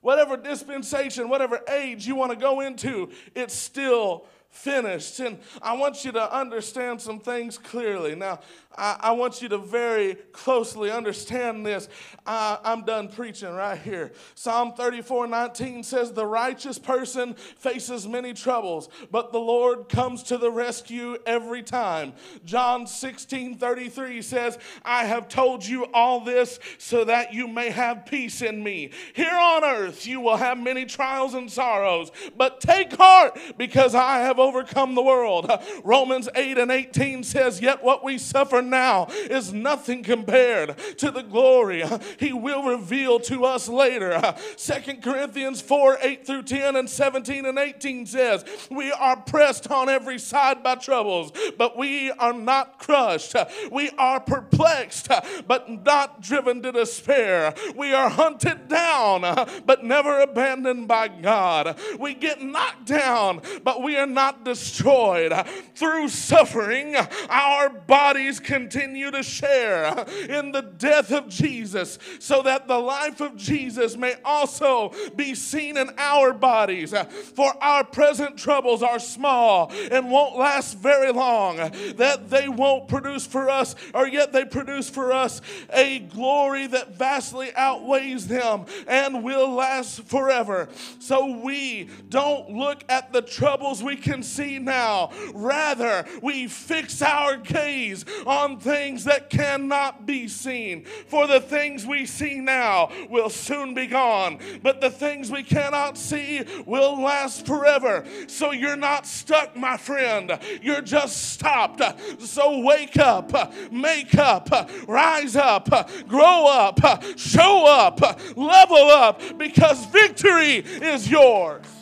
Whatever 0.00 0.36
dispensation, 0.36 1.28
whatever 1.28 1.60
age 1.68 2.06
you 2.06 2.14
want 2.14 2.30
to 2.30 2.38
go 2.38 2.60
into, 2.60 3.10
it's 3.34 3.52
still 3.52 4.26
finished. 4.56 5.20
And 5.20 5.38
I 5.62 5.74
want 5.74 6.04
you 6.04 6.12
to 6.12 6.36
understand 6.36 7.00
some 7.00 7.20
things 7.20 7.58
clearly. 7.58 8.14
Now, 8.14 8.40
I, 8.76 8.96
I 9.00 9.12
want 9.12 9.42
you 9.42 9.48
to 9.50 9.58
very 9.58 10.14
closely 10.32 10.90
understand 10.90 11.64
this. 11.64 11.88
I, 12.26 12.58
I'm 12.64 12.84
done 12.84 13.08
preaching 13.08 13.52
right 13.52 13.78
here. 13.78 14.12
Psalm 14.34 14.72
34 14.74 15.26
19 15.26 15.82
says, 15.82 16.12
The 16.12 16.26
righteous 16.26 16.78
person 16.78 17.34
faces 17.34 18.06
many 18.06 18.32
troubles, 18.32 18.88
but 19.10 19.32
the 19.32 19.38
Lord 19.38 19.88
comes 19.88 20.22
to 20.24 20.38
the 20.38 20.50
rescue 20.50 21.16
every 21.26 21.62
time. 21.62 22.12
John 22.44 22.86
16 22.86 23.58
33 23.58 24.22
says, 24.22 24.58
I 24.84 25.04
have 25.04 25.28
told 25.28 25.64
you 25.64 25.84
all 25.92 26.20
this 26.20 26.58
so 26.78 27.04
that 27.04 27.32
you 27.32 27.46
may 27.48 27.70
have 27.70 28.06
peace 28.06 28.42
in 28.42 28.62
me. 28.62 28.90
Here 29.14 29.30
on 29.30 29.64
earth 29.64 30.06
you 30.06 30.20
will 30.20 30.36
have 30.36 30.58
many 30.58 30.84
trials 30.84 31.34
and 31.34 31.50
sorrows, 31.50 32.10
but 32.36 32.60
take 32.60 32.94
heart 32.94 33.38
because 33.56 33.94
I 33.94 34.18
have 34.20 34.38
overcome 34.46 34.94
the 34.94 35.02
world. 35.02 35.50
Romans 35.84 36.28
8 36.34 36.58
and 36.58 36.70
18 36.70 37.24
says, 37.24 37.60
Yet 37.60 37.82
what 37.82 38.04
we 38.04 38.18
suffer 38.18 38.62
now 38.62 39.06
is 39.10 39.52
nothing 39.52 40.02
compared 40.02 40.76
to 40.98 41.10
the 41.10 41.22
glory 41.22 41.84
he 42.18 42.32
will 42.32 42.62
reveal 42.62 43.18
to 43.20 43.44
us 43.44 43.68
later. 43.68 44.34
Second 44.56 45.02
Corinthians 45.02 45.60
4 45.60 45.98
8 46.00 46.26
through 46.26 46.42
10 46.42 46.76
and 46.76 46.88
17 46.88 47.46
and 47.46 47.58
18 47.58 48.06
says, 48.06 48.44
We 48.70 48.92
are 48.92 49.16
pressed 49.16 49.70
on 49.70 49.88
every 49.88 50.18
side 50.18 50.62
by 50.62 50.76
troubles, 50.76 51.32
but 51.56 51.76
we 51.76 52.10
are 52.12 52.32
not 52.32 52.78
crushed. 52.78 53.34
We 53.70 53.90
are 53.98 54.20
perplexed, 54.20 55.08
but 55.46 55.68
not 55.84 56.20
driven 56.20 56.62
to 56.62 56.72
despair. 56.72 57.54
We 57.74 57.92
are 57.92 58.08
hunted 58.08 58.68
down, 58.68 59.22
but 59.64 59.84
never 59.84 60.20
abandoned 60.20 60.88
by 60.88 61.08
God. 61.08 61.78
We 61.98 62.14
get 62.14 62.42
knocked 62.42 62.86
down, 62.86 63.42
but 63.64 63.82
we 63.82 63.96
are 63.96 64.06
not 64.06 64.25
destroyed. 64.44 65.32
Through 65.74 66.08
suffering, 66.08 66.96
our 67.28 67.68
bodies 67.68 68.40
continue 68.40 69.10
to 69.10 69.22
share 69.22 70.06
in 70.28 70.52
the 70.52 70.62
death 70.62 71.12
of 71.12 71.28
Jesus 71.28 71.98
so 72.18 72.42
that 72.42 72.68
the 72.68 72.78
life 72.78 73.20
of 73.20 73.36
Jesus 73.36 73.96
may 73.96 74.14
also 74.24 74.92
be 75.14 75.34
seen 75.34 75.76
in 75.76 75.90
our 75.98 76.32
bodies. 76.32 76.94
For 77.34 77.52
our 77.62 77.84
present 77.84 78.36
troubles 78.36 78.82
are 78.82 78.98
small 78.98 79.72
and 79.90 80.10
won't 80.10 80.36
last 80.36 80.78
very 80.78 81.12
long, 81.12 81.56
that 81.56 82.30
they 82.30 82.48
won't 82.48 82.88
produce 82.88 83.26
for 83.26 83.50
us, 83.50 83.74
or 83.94 84.08
yet 84.08 84.32
they 84.32 84.44
produce 84.44 84.88
for 84.88 85.12
us 85.12 85.40
a 85.72 86.00
glory 86.00 86.66
that 86.66 86.96
vastly 86.96 87.50
outweighs 87.56 88.26
them 88.26 88.66
and 88.86 89.22
will 89.22 89.50
last 89.50 90.02
forever. 90.04 90.68
So 90.98 91.38
we 91.40 91.88
don't 92.08 92.50
look 92.50 92.84
at 92.88 93.12
the 93.12 93.22
troubles 93.22 93.82
we 93.82 93.96
can 93.96 94.15
see 94.22 94.58
now, 94.58 95.10
rather, 95.34 96.04
we 96.22 96.46
fix 96.48 97.02
our 97.02 97.36
gaze 97.36 98.04
on 98.26 98.58
things 98.58 99.04
that 99.04 99.30
cannot 99.30 100.06
be 100.06 100.28
seen. 100.28 100.84
For 101.08 101.26
the 101.26 101.40
things 101.40 101.86
we 101.86 102.06
see 102.06 102.40
now 102.40 102.90
will 103.08 103.30
soon 103.30 103.74
be 103.74 103.86
gone, 103.86 104.38
but 104.62 104.80
the 104.80 104.90
things 104.90 105.30
we 105.30 105.42
cannot 105.42 105.98
see 105.98 106.44
will 106.66 107.00
last 107.00 107.46
forever. 107.46 108.04
So 108.26 108.52
you're 108.52 108.76
not 108.76 109.06
stuck, 109.06 109.56
my 109.56 109.76
friend. 109.76 110.38
You're 110.62 110.80
just 110.80 111.32
stopped. 111.32 111.82
So 112.20 112.60
wake 112.60 112.98
up, 112.98 113.52
make 113.70 114.16
up, 114.16 114.70
rise 114.86 115.36
up, 115.36 115.68
grow 116.08 116.46
up, 116.46 116.80
show 117.16 117.66
up, 117.66 118.00
level 118.36 118.90
up, 118.90 119.20
because 119.38 119.84
victory 119.86 120.56
is 120.56 121.10
yours. 121.10 121.75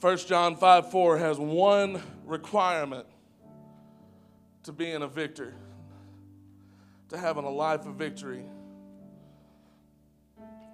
1 0.00 0.16
John 0.18 0.56
5 0.56 0.90
4 0.90 1.18
has 1.18 1.38
one 1.38 2.00
requirement 2.24 3.06
to 4.62 4.72
being 4.72 5.02
a 5.02 5.06
victor, 5.06 5.54
to 7.10 7.18
having 7.18 7.44
a 7.44 7.50
life 7.50 7.84
of 7.84 7.96
victory. 7.96 8.44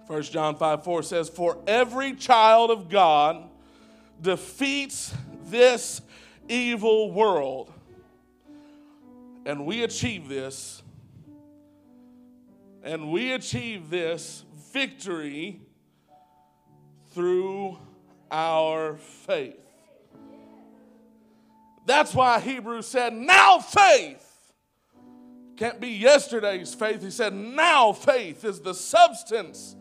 1 0.07 0.23
John 0.23 0.55
5 0.57 0.85
4 0.85 1.03
says, 1.03 1.29
For 1.29 1.59
every 1.67 2.15
child 2.15 2.71
of 2.71 2.89
God 2.89 3.49
defeats 4.23 5.13
this 5.47 6.01
evil 6.49 7.11
world. 7.11 7.73
And 9.45 9.67
we 9.67 9.83
achieve 9.83 10.29
this, 10.29 10.83
and 12.85 13.11
we 13.11 13.33
achieve 13.33 13.91
this 13.91 14.45
victory 14.73 15.61
through 17.13 17.79
our 18.31 18.97
faith. 18.97 19.61
That's 21.87 22.15
why 22.15 22.41
Hebrews 22.41 22.87
said, 22.87 23.13
now 23.13 23.59
faith. 23.59 24.23
Can't 25.57 25.81
be 25.81 25.89
yesterday's 25.89 26.75
faith. 26.75 27.03
He 27.03 27.11
said, 27.11 27.33
now 27.33 27.93
faith 27.93 28.45
is 28.45 28.61
the 28.61 28.75
substance 28.75 29.77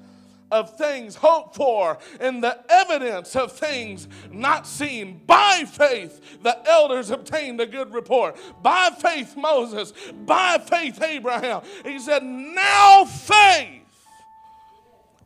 of 0.52 0.78
things 0.78 1.16
hoped 1.16 1.56
for 1.56 1.98
and 2.20 2.44
the 2.44 2.58
evidence 2.70 3.36
of 3.36 3.52
things 3.52 4.08
not 4.32 4.68
seen. 4.68 5.22
By 5.26 5.66
faith, 5.68 6.44
the 6.44 6.58
elders 6.70 7.10
obtained 7.10 7.60
a 7.60 7.66
good 7.66 7.94
report. 7.94 8.38
By 8.62 8.92
faith, 8.98 9.36
Moses. 9.36 9.92
By 10.14 10.60
faith, 10.60 11.02
Abraham. 11.02 11.62
He 11.84 12.00
said, 12.00 12.24
now 12.24 13.06
faith 13.06 13.82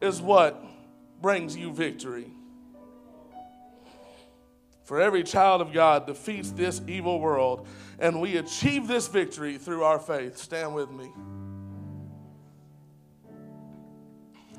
is 0.01 0.21
what 0.21 0.63
brings 1.21 1.55
you 1.55 1.73
victory. 1.73 2.31
For 4.89 4.99
every 4.99 5.21
child 5.21 5.61
of 5.61 5.71
God 5.71 6.07
defeats 6.07 6.49
this 6.49 6.81
evil 6.87 7.19
world, 7.19 7.67
and 7.99 8.19
we 8.19 8.37
achieve 8.37 8.87
this 8.87 9.07
victory 9.07 9.59
through 9.59 9.83
our 9.83 9.99
faith. 9.99 10.35
Stand 10.35 10.73
with 10.73 10.89
me. 10.89 11.11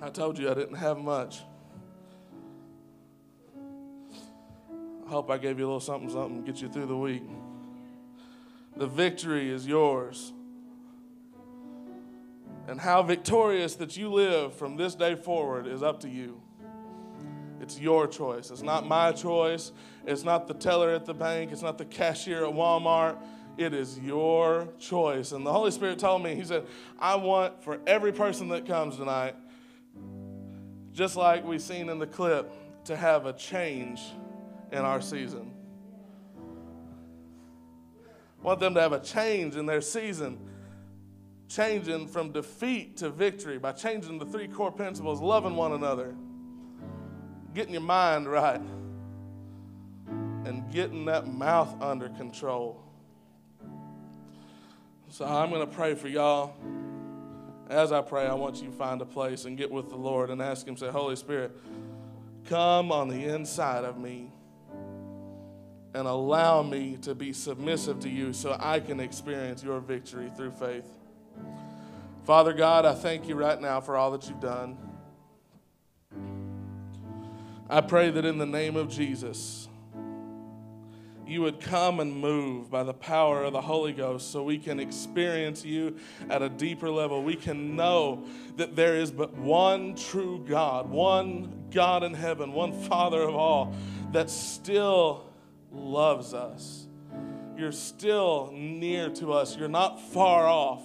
I 0.01 0.09
told 0.09 0.38
you 0.38 0.49
I 0.49 0.55
didn't 0.55 0.77
have 0.77 0.99
much. 0.99 1.40
I 5.05 5.11
hope 5.11 5.33
I 5.33 5.37
gave 5.37 5.59
you 5.59 5.64
a 5.64 5.66
little 5.66 5.81
something, 5.81 6.09
something, 6.09 6.45
get 6.45 6.62
you 6.62 6.69
through 6.69 6.87
the 6.87 6.97
week. 6.97 7.25
The 8.77 8.87
victory 8.87 9.51
is 9.51 9.66
yours. 9.66 10.33
And 12.69 12.81
how 12.81 13.03
victorious 13.03 13.75
that 13.75 13.97
you 13.97 14.12
live 14.12 14.55
from 14.55 14.77
this 14.77 14.95
day 14.95 15.16
forward 15.16 15.66
is 15.66 15.83
up 15.83 15.99
to 16.03 16.09
you. 16.09 16.40
It's 17.61 17.79
your 17.79 18.07
choice. 18.07 18.51
It's 18.51 18.62
not 18.62 18.87
my 18.87 19.12
choice. 19.12 19.73
It's 20.07 20.25
not 20.25 20.49
the 20.49 20.55
teller 20.55 20.90
at 20.90 21.05
the 21.05 21.14
bank. 21.14 21.53
It's 21.53 21.62
not 21.62 21.79
the 21.79 21.85
cashier 21.85 22.44
at 22.44 22.53
Walmart. 22.53 23.18
It 23.59 23.75
is 23.75 23.99
your 23.99 24.68
choice. 24.79 25.33
And 25.33 25.44
the 25.44 25.53
Holy 25.53 25.70
Spirit 25.70 25.99
told 25.99 26.23
me, 26.23 26.35
He 26.35 26.44
said, 26.44 26.66
I 26.99 27.16
want 27.16 27.62
for 27.62 27.79
every 27.87 28.12
person 28.12 28.49
that 28.49 28.66
comes 28.66 28.96
tonight 28.96 29.35
just 30.92 31.16
like 31.16 31.44
we've 31.44 31.62
seen 31.62 31.88
in 31.88 31.99
the 31.99 32.07
clip, 32.07 32.53
to 32.85 32.96
have 32.96 33.27
a 33.27 33.33
change 33.33 34.01
in 34.73 34.79
our 34.79 35.01
season. 35.01 35.53
I 38.40 38.46
want 38.46 38.61
them 38.61 38.75
to 38.75 38.81
have 38.81 38.92
a 38.92 39.01
change 39.01 39.57
in 39.57 39.66
their 39.66 39.83
season, 39.83 40.38
changing 41.49 42.09
from 42.09 42.33
defeat 42.33 42.96
to 42.99 43.11
victory 43.11 43.59
by 43.59 43.73
changing 43.73 44.18
the 44.18 44.25
three 44.25 44.49
core 44.49 44.73
principles 44.73 45.20
loving 45.20 45.57
one 45.57 45.73
another, 45.73 46.14
getting 47.54 47.72
your 47.72 47.82
mind 47.82 48.30
right, 48.30 48.60
and 50.44 50.70
getting 50.72 51.04
that 51.06 51.26
mouth 51.26 51.80
under 51.82 52.08
control. 52.10 52.82
So 55.08 55.24
I'm 55.24 55.50
going 55.50 55.66
to 55.68 55.74
pray 55.74 55.94
for 55.94 56.08
y'all 56.08 56.54
as 57.70 57.92
I 57.92 58.00
pray, 58.00 58.26
I 58.26 58.34
want 58.34 58.56
you 58.60 58.66
to 58.66 58.72
find 58.72 59.00
a 59.00 59.06
place 59.06 59.44
and 59.44 59.56
get 59.56 59.70
with 59.70 59.90
the 59.90 59.96
Lord 59.96 60.30
and 60.30 60.42
ask 60.42 60.66
Him, 60.66 60.76
say, 60.76 60.88
Holy 60.88 61.14
Spirit, 61.14 61.56
come 62.46 62.90
on 62.90 63.08
the 63.08 63.24
inside 63.26 63.84
of 63.84 63.96
me 63.96 64.32
and 65.94 66.06
allow 66.06 66.62
me 66.62 66.98
to 67.02 67.14
be 67.14 67.32
submissive 67.32 68.00
to 68.00 68.08
you 68.08 68.32
so 68.32 68.56
I 68.58 68.80
can 68.80 68.98
experience 68.98 69.62
your 69.62 69.78
victory 69.78 70.32
through 70.36 70.50
faith. 70.50 70.88
Father 72.24 72.52
God, 72.52 72.84
I 72.84 72.94
thank 72.94 73.28
you 73.28 73.36
right 73.36 73.60
now 73.60 73.80
for 73.80 73.96
all 73.96 74.10
that 74.12 74.28
you've 74.28 74.40
done. 74.40 74.76
I 77.72 77.80
pray 77.80 78.11
that 78.11 78.24
in 78.24 78.37
the 78.37 78.46
name 78.46 78.74
of 78.74 78.88
Jesus, 78.88 79.68
you 81.24 81.42
would 81.42 81.61
come 81.61 82.00
and 82.00 82.12
move 82.12 82.68
by 82.68 82.83
the 82.83 82.92
power 82.92 83.44
of 83.44 83.52
the 83.52 83.61
Holy 83.61 83.92
Ghost 83.92 84.33
so 84.33 84.42
we 84.42 84.59
can 84.59 84.80
experience 84.80 85.64
you 85.64 85.96
at 86.28 86.42
a 86.42 86.48
deeper 86.48 86.90
level. 86.90 87.22
We 87.22 87.37
can 87.37 87.76
know 87.76 88.24
that 88.56 88.74
there 88.74 88.96
is 88.96 89.12
but 89.12 89.35
one 89.35 89.94
true 89.94 90.44
God, 90.48 90.90
one 90.90 91.68
God 91.70 92.02
in 92.02 92.12
heaven, 92.12 92.52
one 92.52 92.72
Father 92.72 93.22
of 93.22 93.37
all 93.37 93.72
that 94.11 94.30
still 94.30 95.30
loves 95.70 96.35
us. 96.35 96.88
You're 97.56 97.70
still 97.70 98.50
near 98.52 99.11
to 99.11 99.33
us, 99.33 99.56
you're 99.56 99.68
not 99.68 100.00
far 100.00 100.48
off. 100.48 100.83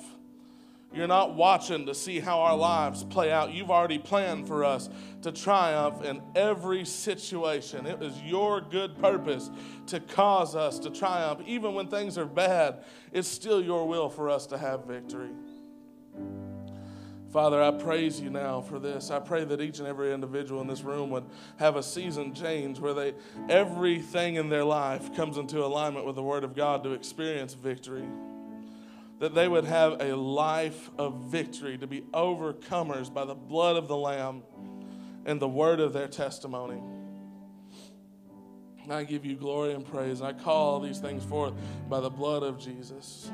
You're 0.96 1.08
not 1.08 1.36
watching 1.36 1.86
to 1.88 1.94
see 1.94 2.22
how 2.22 2.40
our 2.40 2.56
lives 2.56 3.04
play 3.04 3.30
out. 3.30 3.54
You've 3.54 3.70
already 3.70 4.00
planned 4.00 4.48
for 4.48 4.64
us 4.64 4.90
to 5.24 5.32
triumph 5.34 6.04
in 6.06 6.22
every 6.36 6.86
situation. 6.86 7.86
It 7.86 8.00
was 8.00 8.20
your 8.22 8.62
good 8.62 8.98
purpose 8.98 9.52
to 9.88 10.00
cause 10.00 10.56
us 10.56 10.80
to 10.80 10.90
triumph. 10.90 11.42
Even 11.46 11.74
when 11.74 11.88
things 11.88 12.18
are 12.18 12.26
bad, 12.26 12.86
it's 13.12 13.28
still 13.28 13.62
your 13.62 13.86
will 13.86 14.10
for 14.10 14.30
us 14.30 14.48
to 14.48 14.58
have 14.58 14.86
victory. 14.86 15.32
Father, 17.34 17.62
I 17.62 17.72
praise 17.72 18.22
you 18.22 18.30
now 18.30 18.62
for 18.62 18.80
this. 18.80 19.12
I 19.12 19.20
pray 19.20 19.44
that 19.44 19.60
each 19.60 19.80
and 19.80 19.88
every 19.90 20.14
individual 20.14 20.62
in 20.62 20.68
this 20.68 20.84
room 20.84 21.10
would 21.10 21.26
have 21.58 21.76
a 21.76 21.84
season 21.84 22.34
change 22.34 22.80
where 22.80 22.94
they 22.94 23.14
everything 23.50 24.36
in 24.36 24.48
their 24.48 24.64
life 24.64 25.14
comes 25.14 25.38
into 25.38 25.66
alignment 25.66 26.06
with 26.06 26.16
the 26.16 26.24
word 26.24 26.46
of 26.46 26.56
God 26.56 26.82
to 26.86 26.94
experience 26.94 27.54
victory 27.54 28.08
that 29.19 29.34
they 29.34 29.47
would 29.47 29.65
have 29.65 30.01
a 30.01 30.15
life 30.15 30.89
of 30.97 31.15
victory, 31.25 31.78
to 31.78 31.88
be 31.88 32.01
overcomers 32.13 33.13
by 33.13 33.25
the 33.25 33.36
blood 33.36 33.75
of 33.75 33.88
the 33.88 33.95
Lamb 33.95 34.43
and 35.25 35.39
the 35.39 35.47
word 35.47 35.80
of 35.80 35.93
their 35.93 36.08
testimony. 36.08 36.82
I 38.89 39.04
give 39.04 39.25
you 39.25 39.36
glory 39.36 39.73
and 39.73 39.86
praise. 39.86 40.21
I 40.21 40.34
call 40.34 40.80
these 40.80 40.99
things 40.99 41.23
forth 41.23 41.54
by 41.89 41.99
the 42.01 42.10
blood 42.10 42.43
of 42.43 42.60
Jesus. 42.60 43.32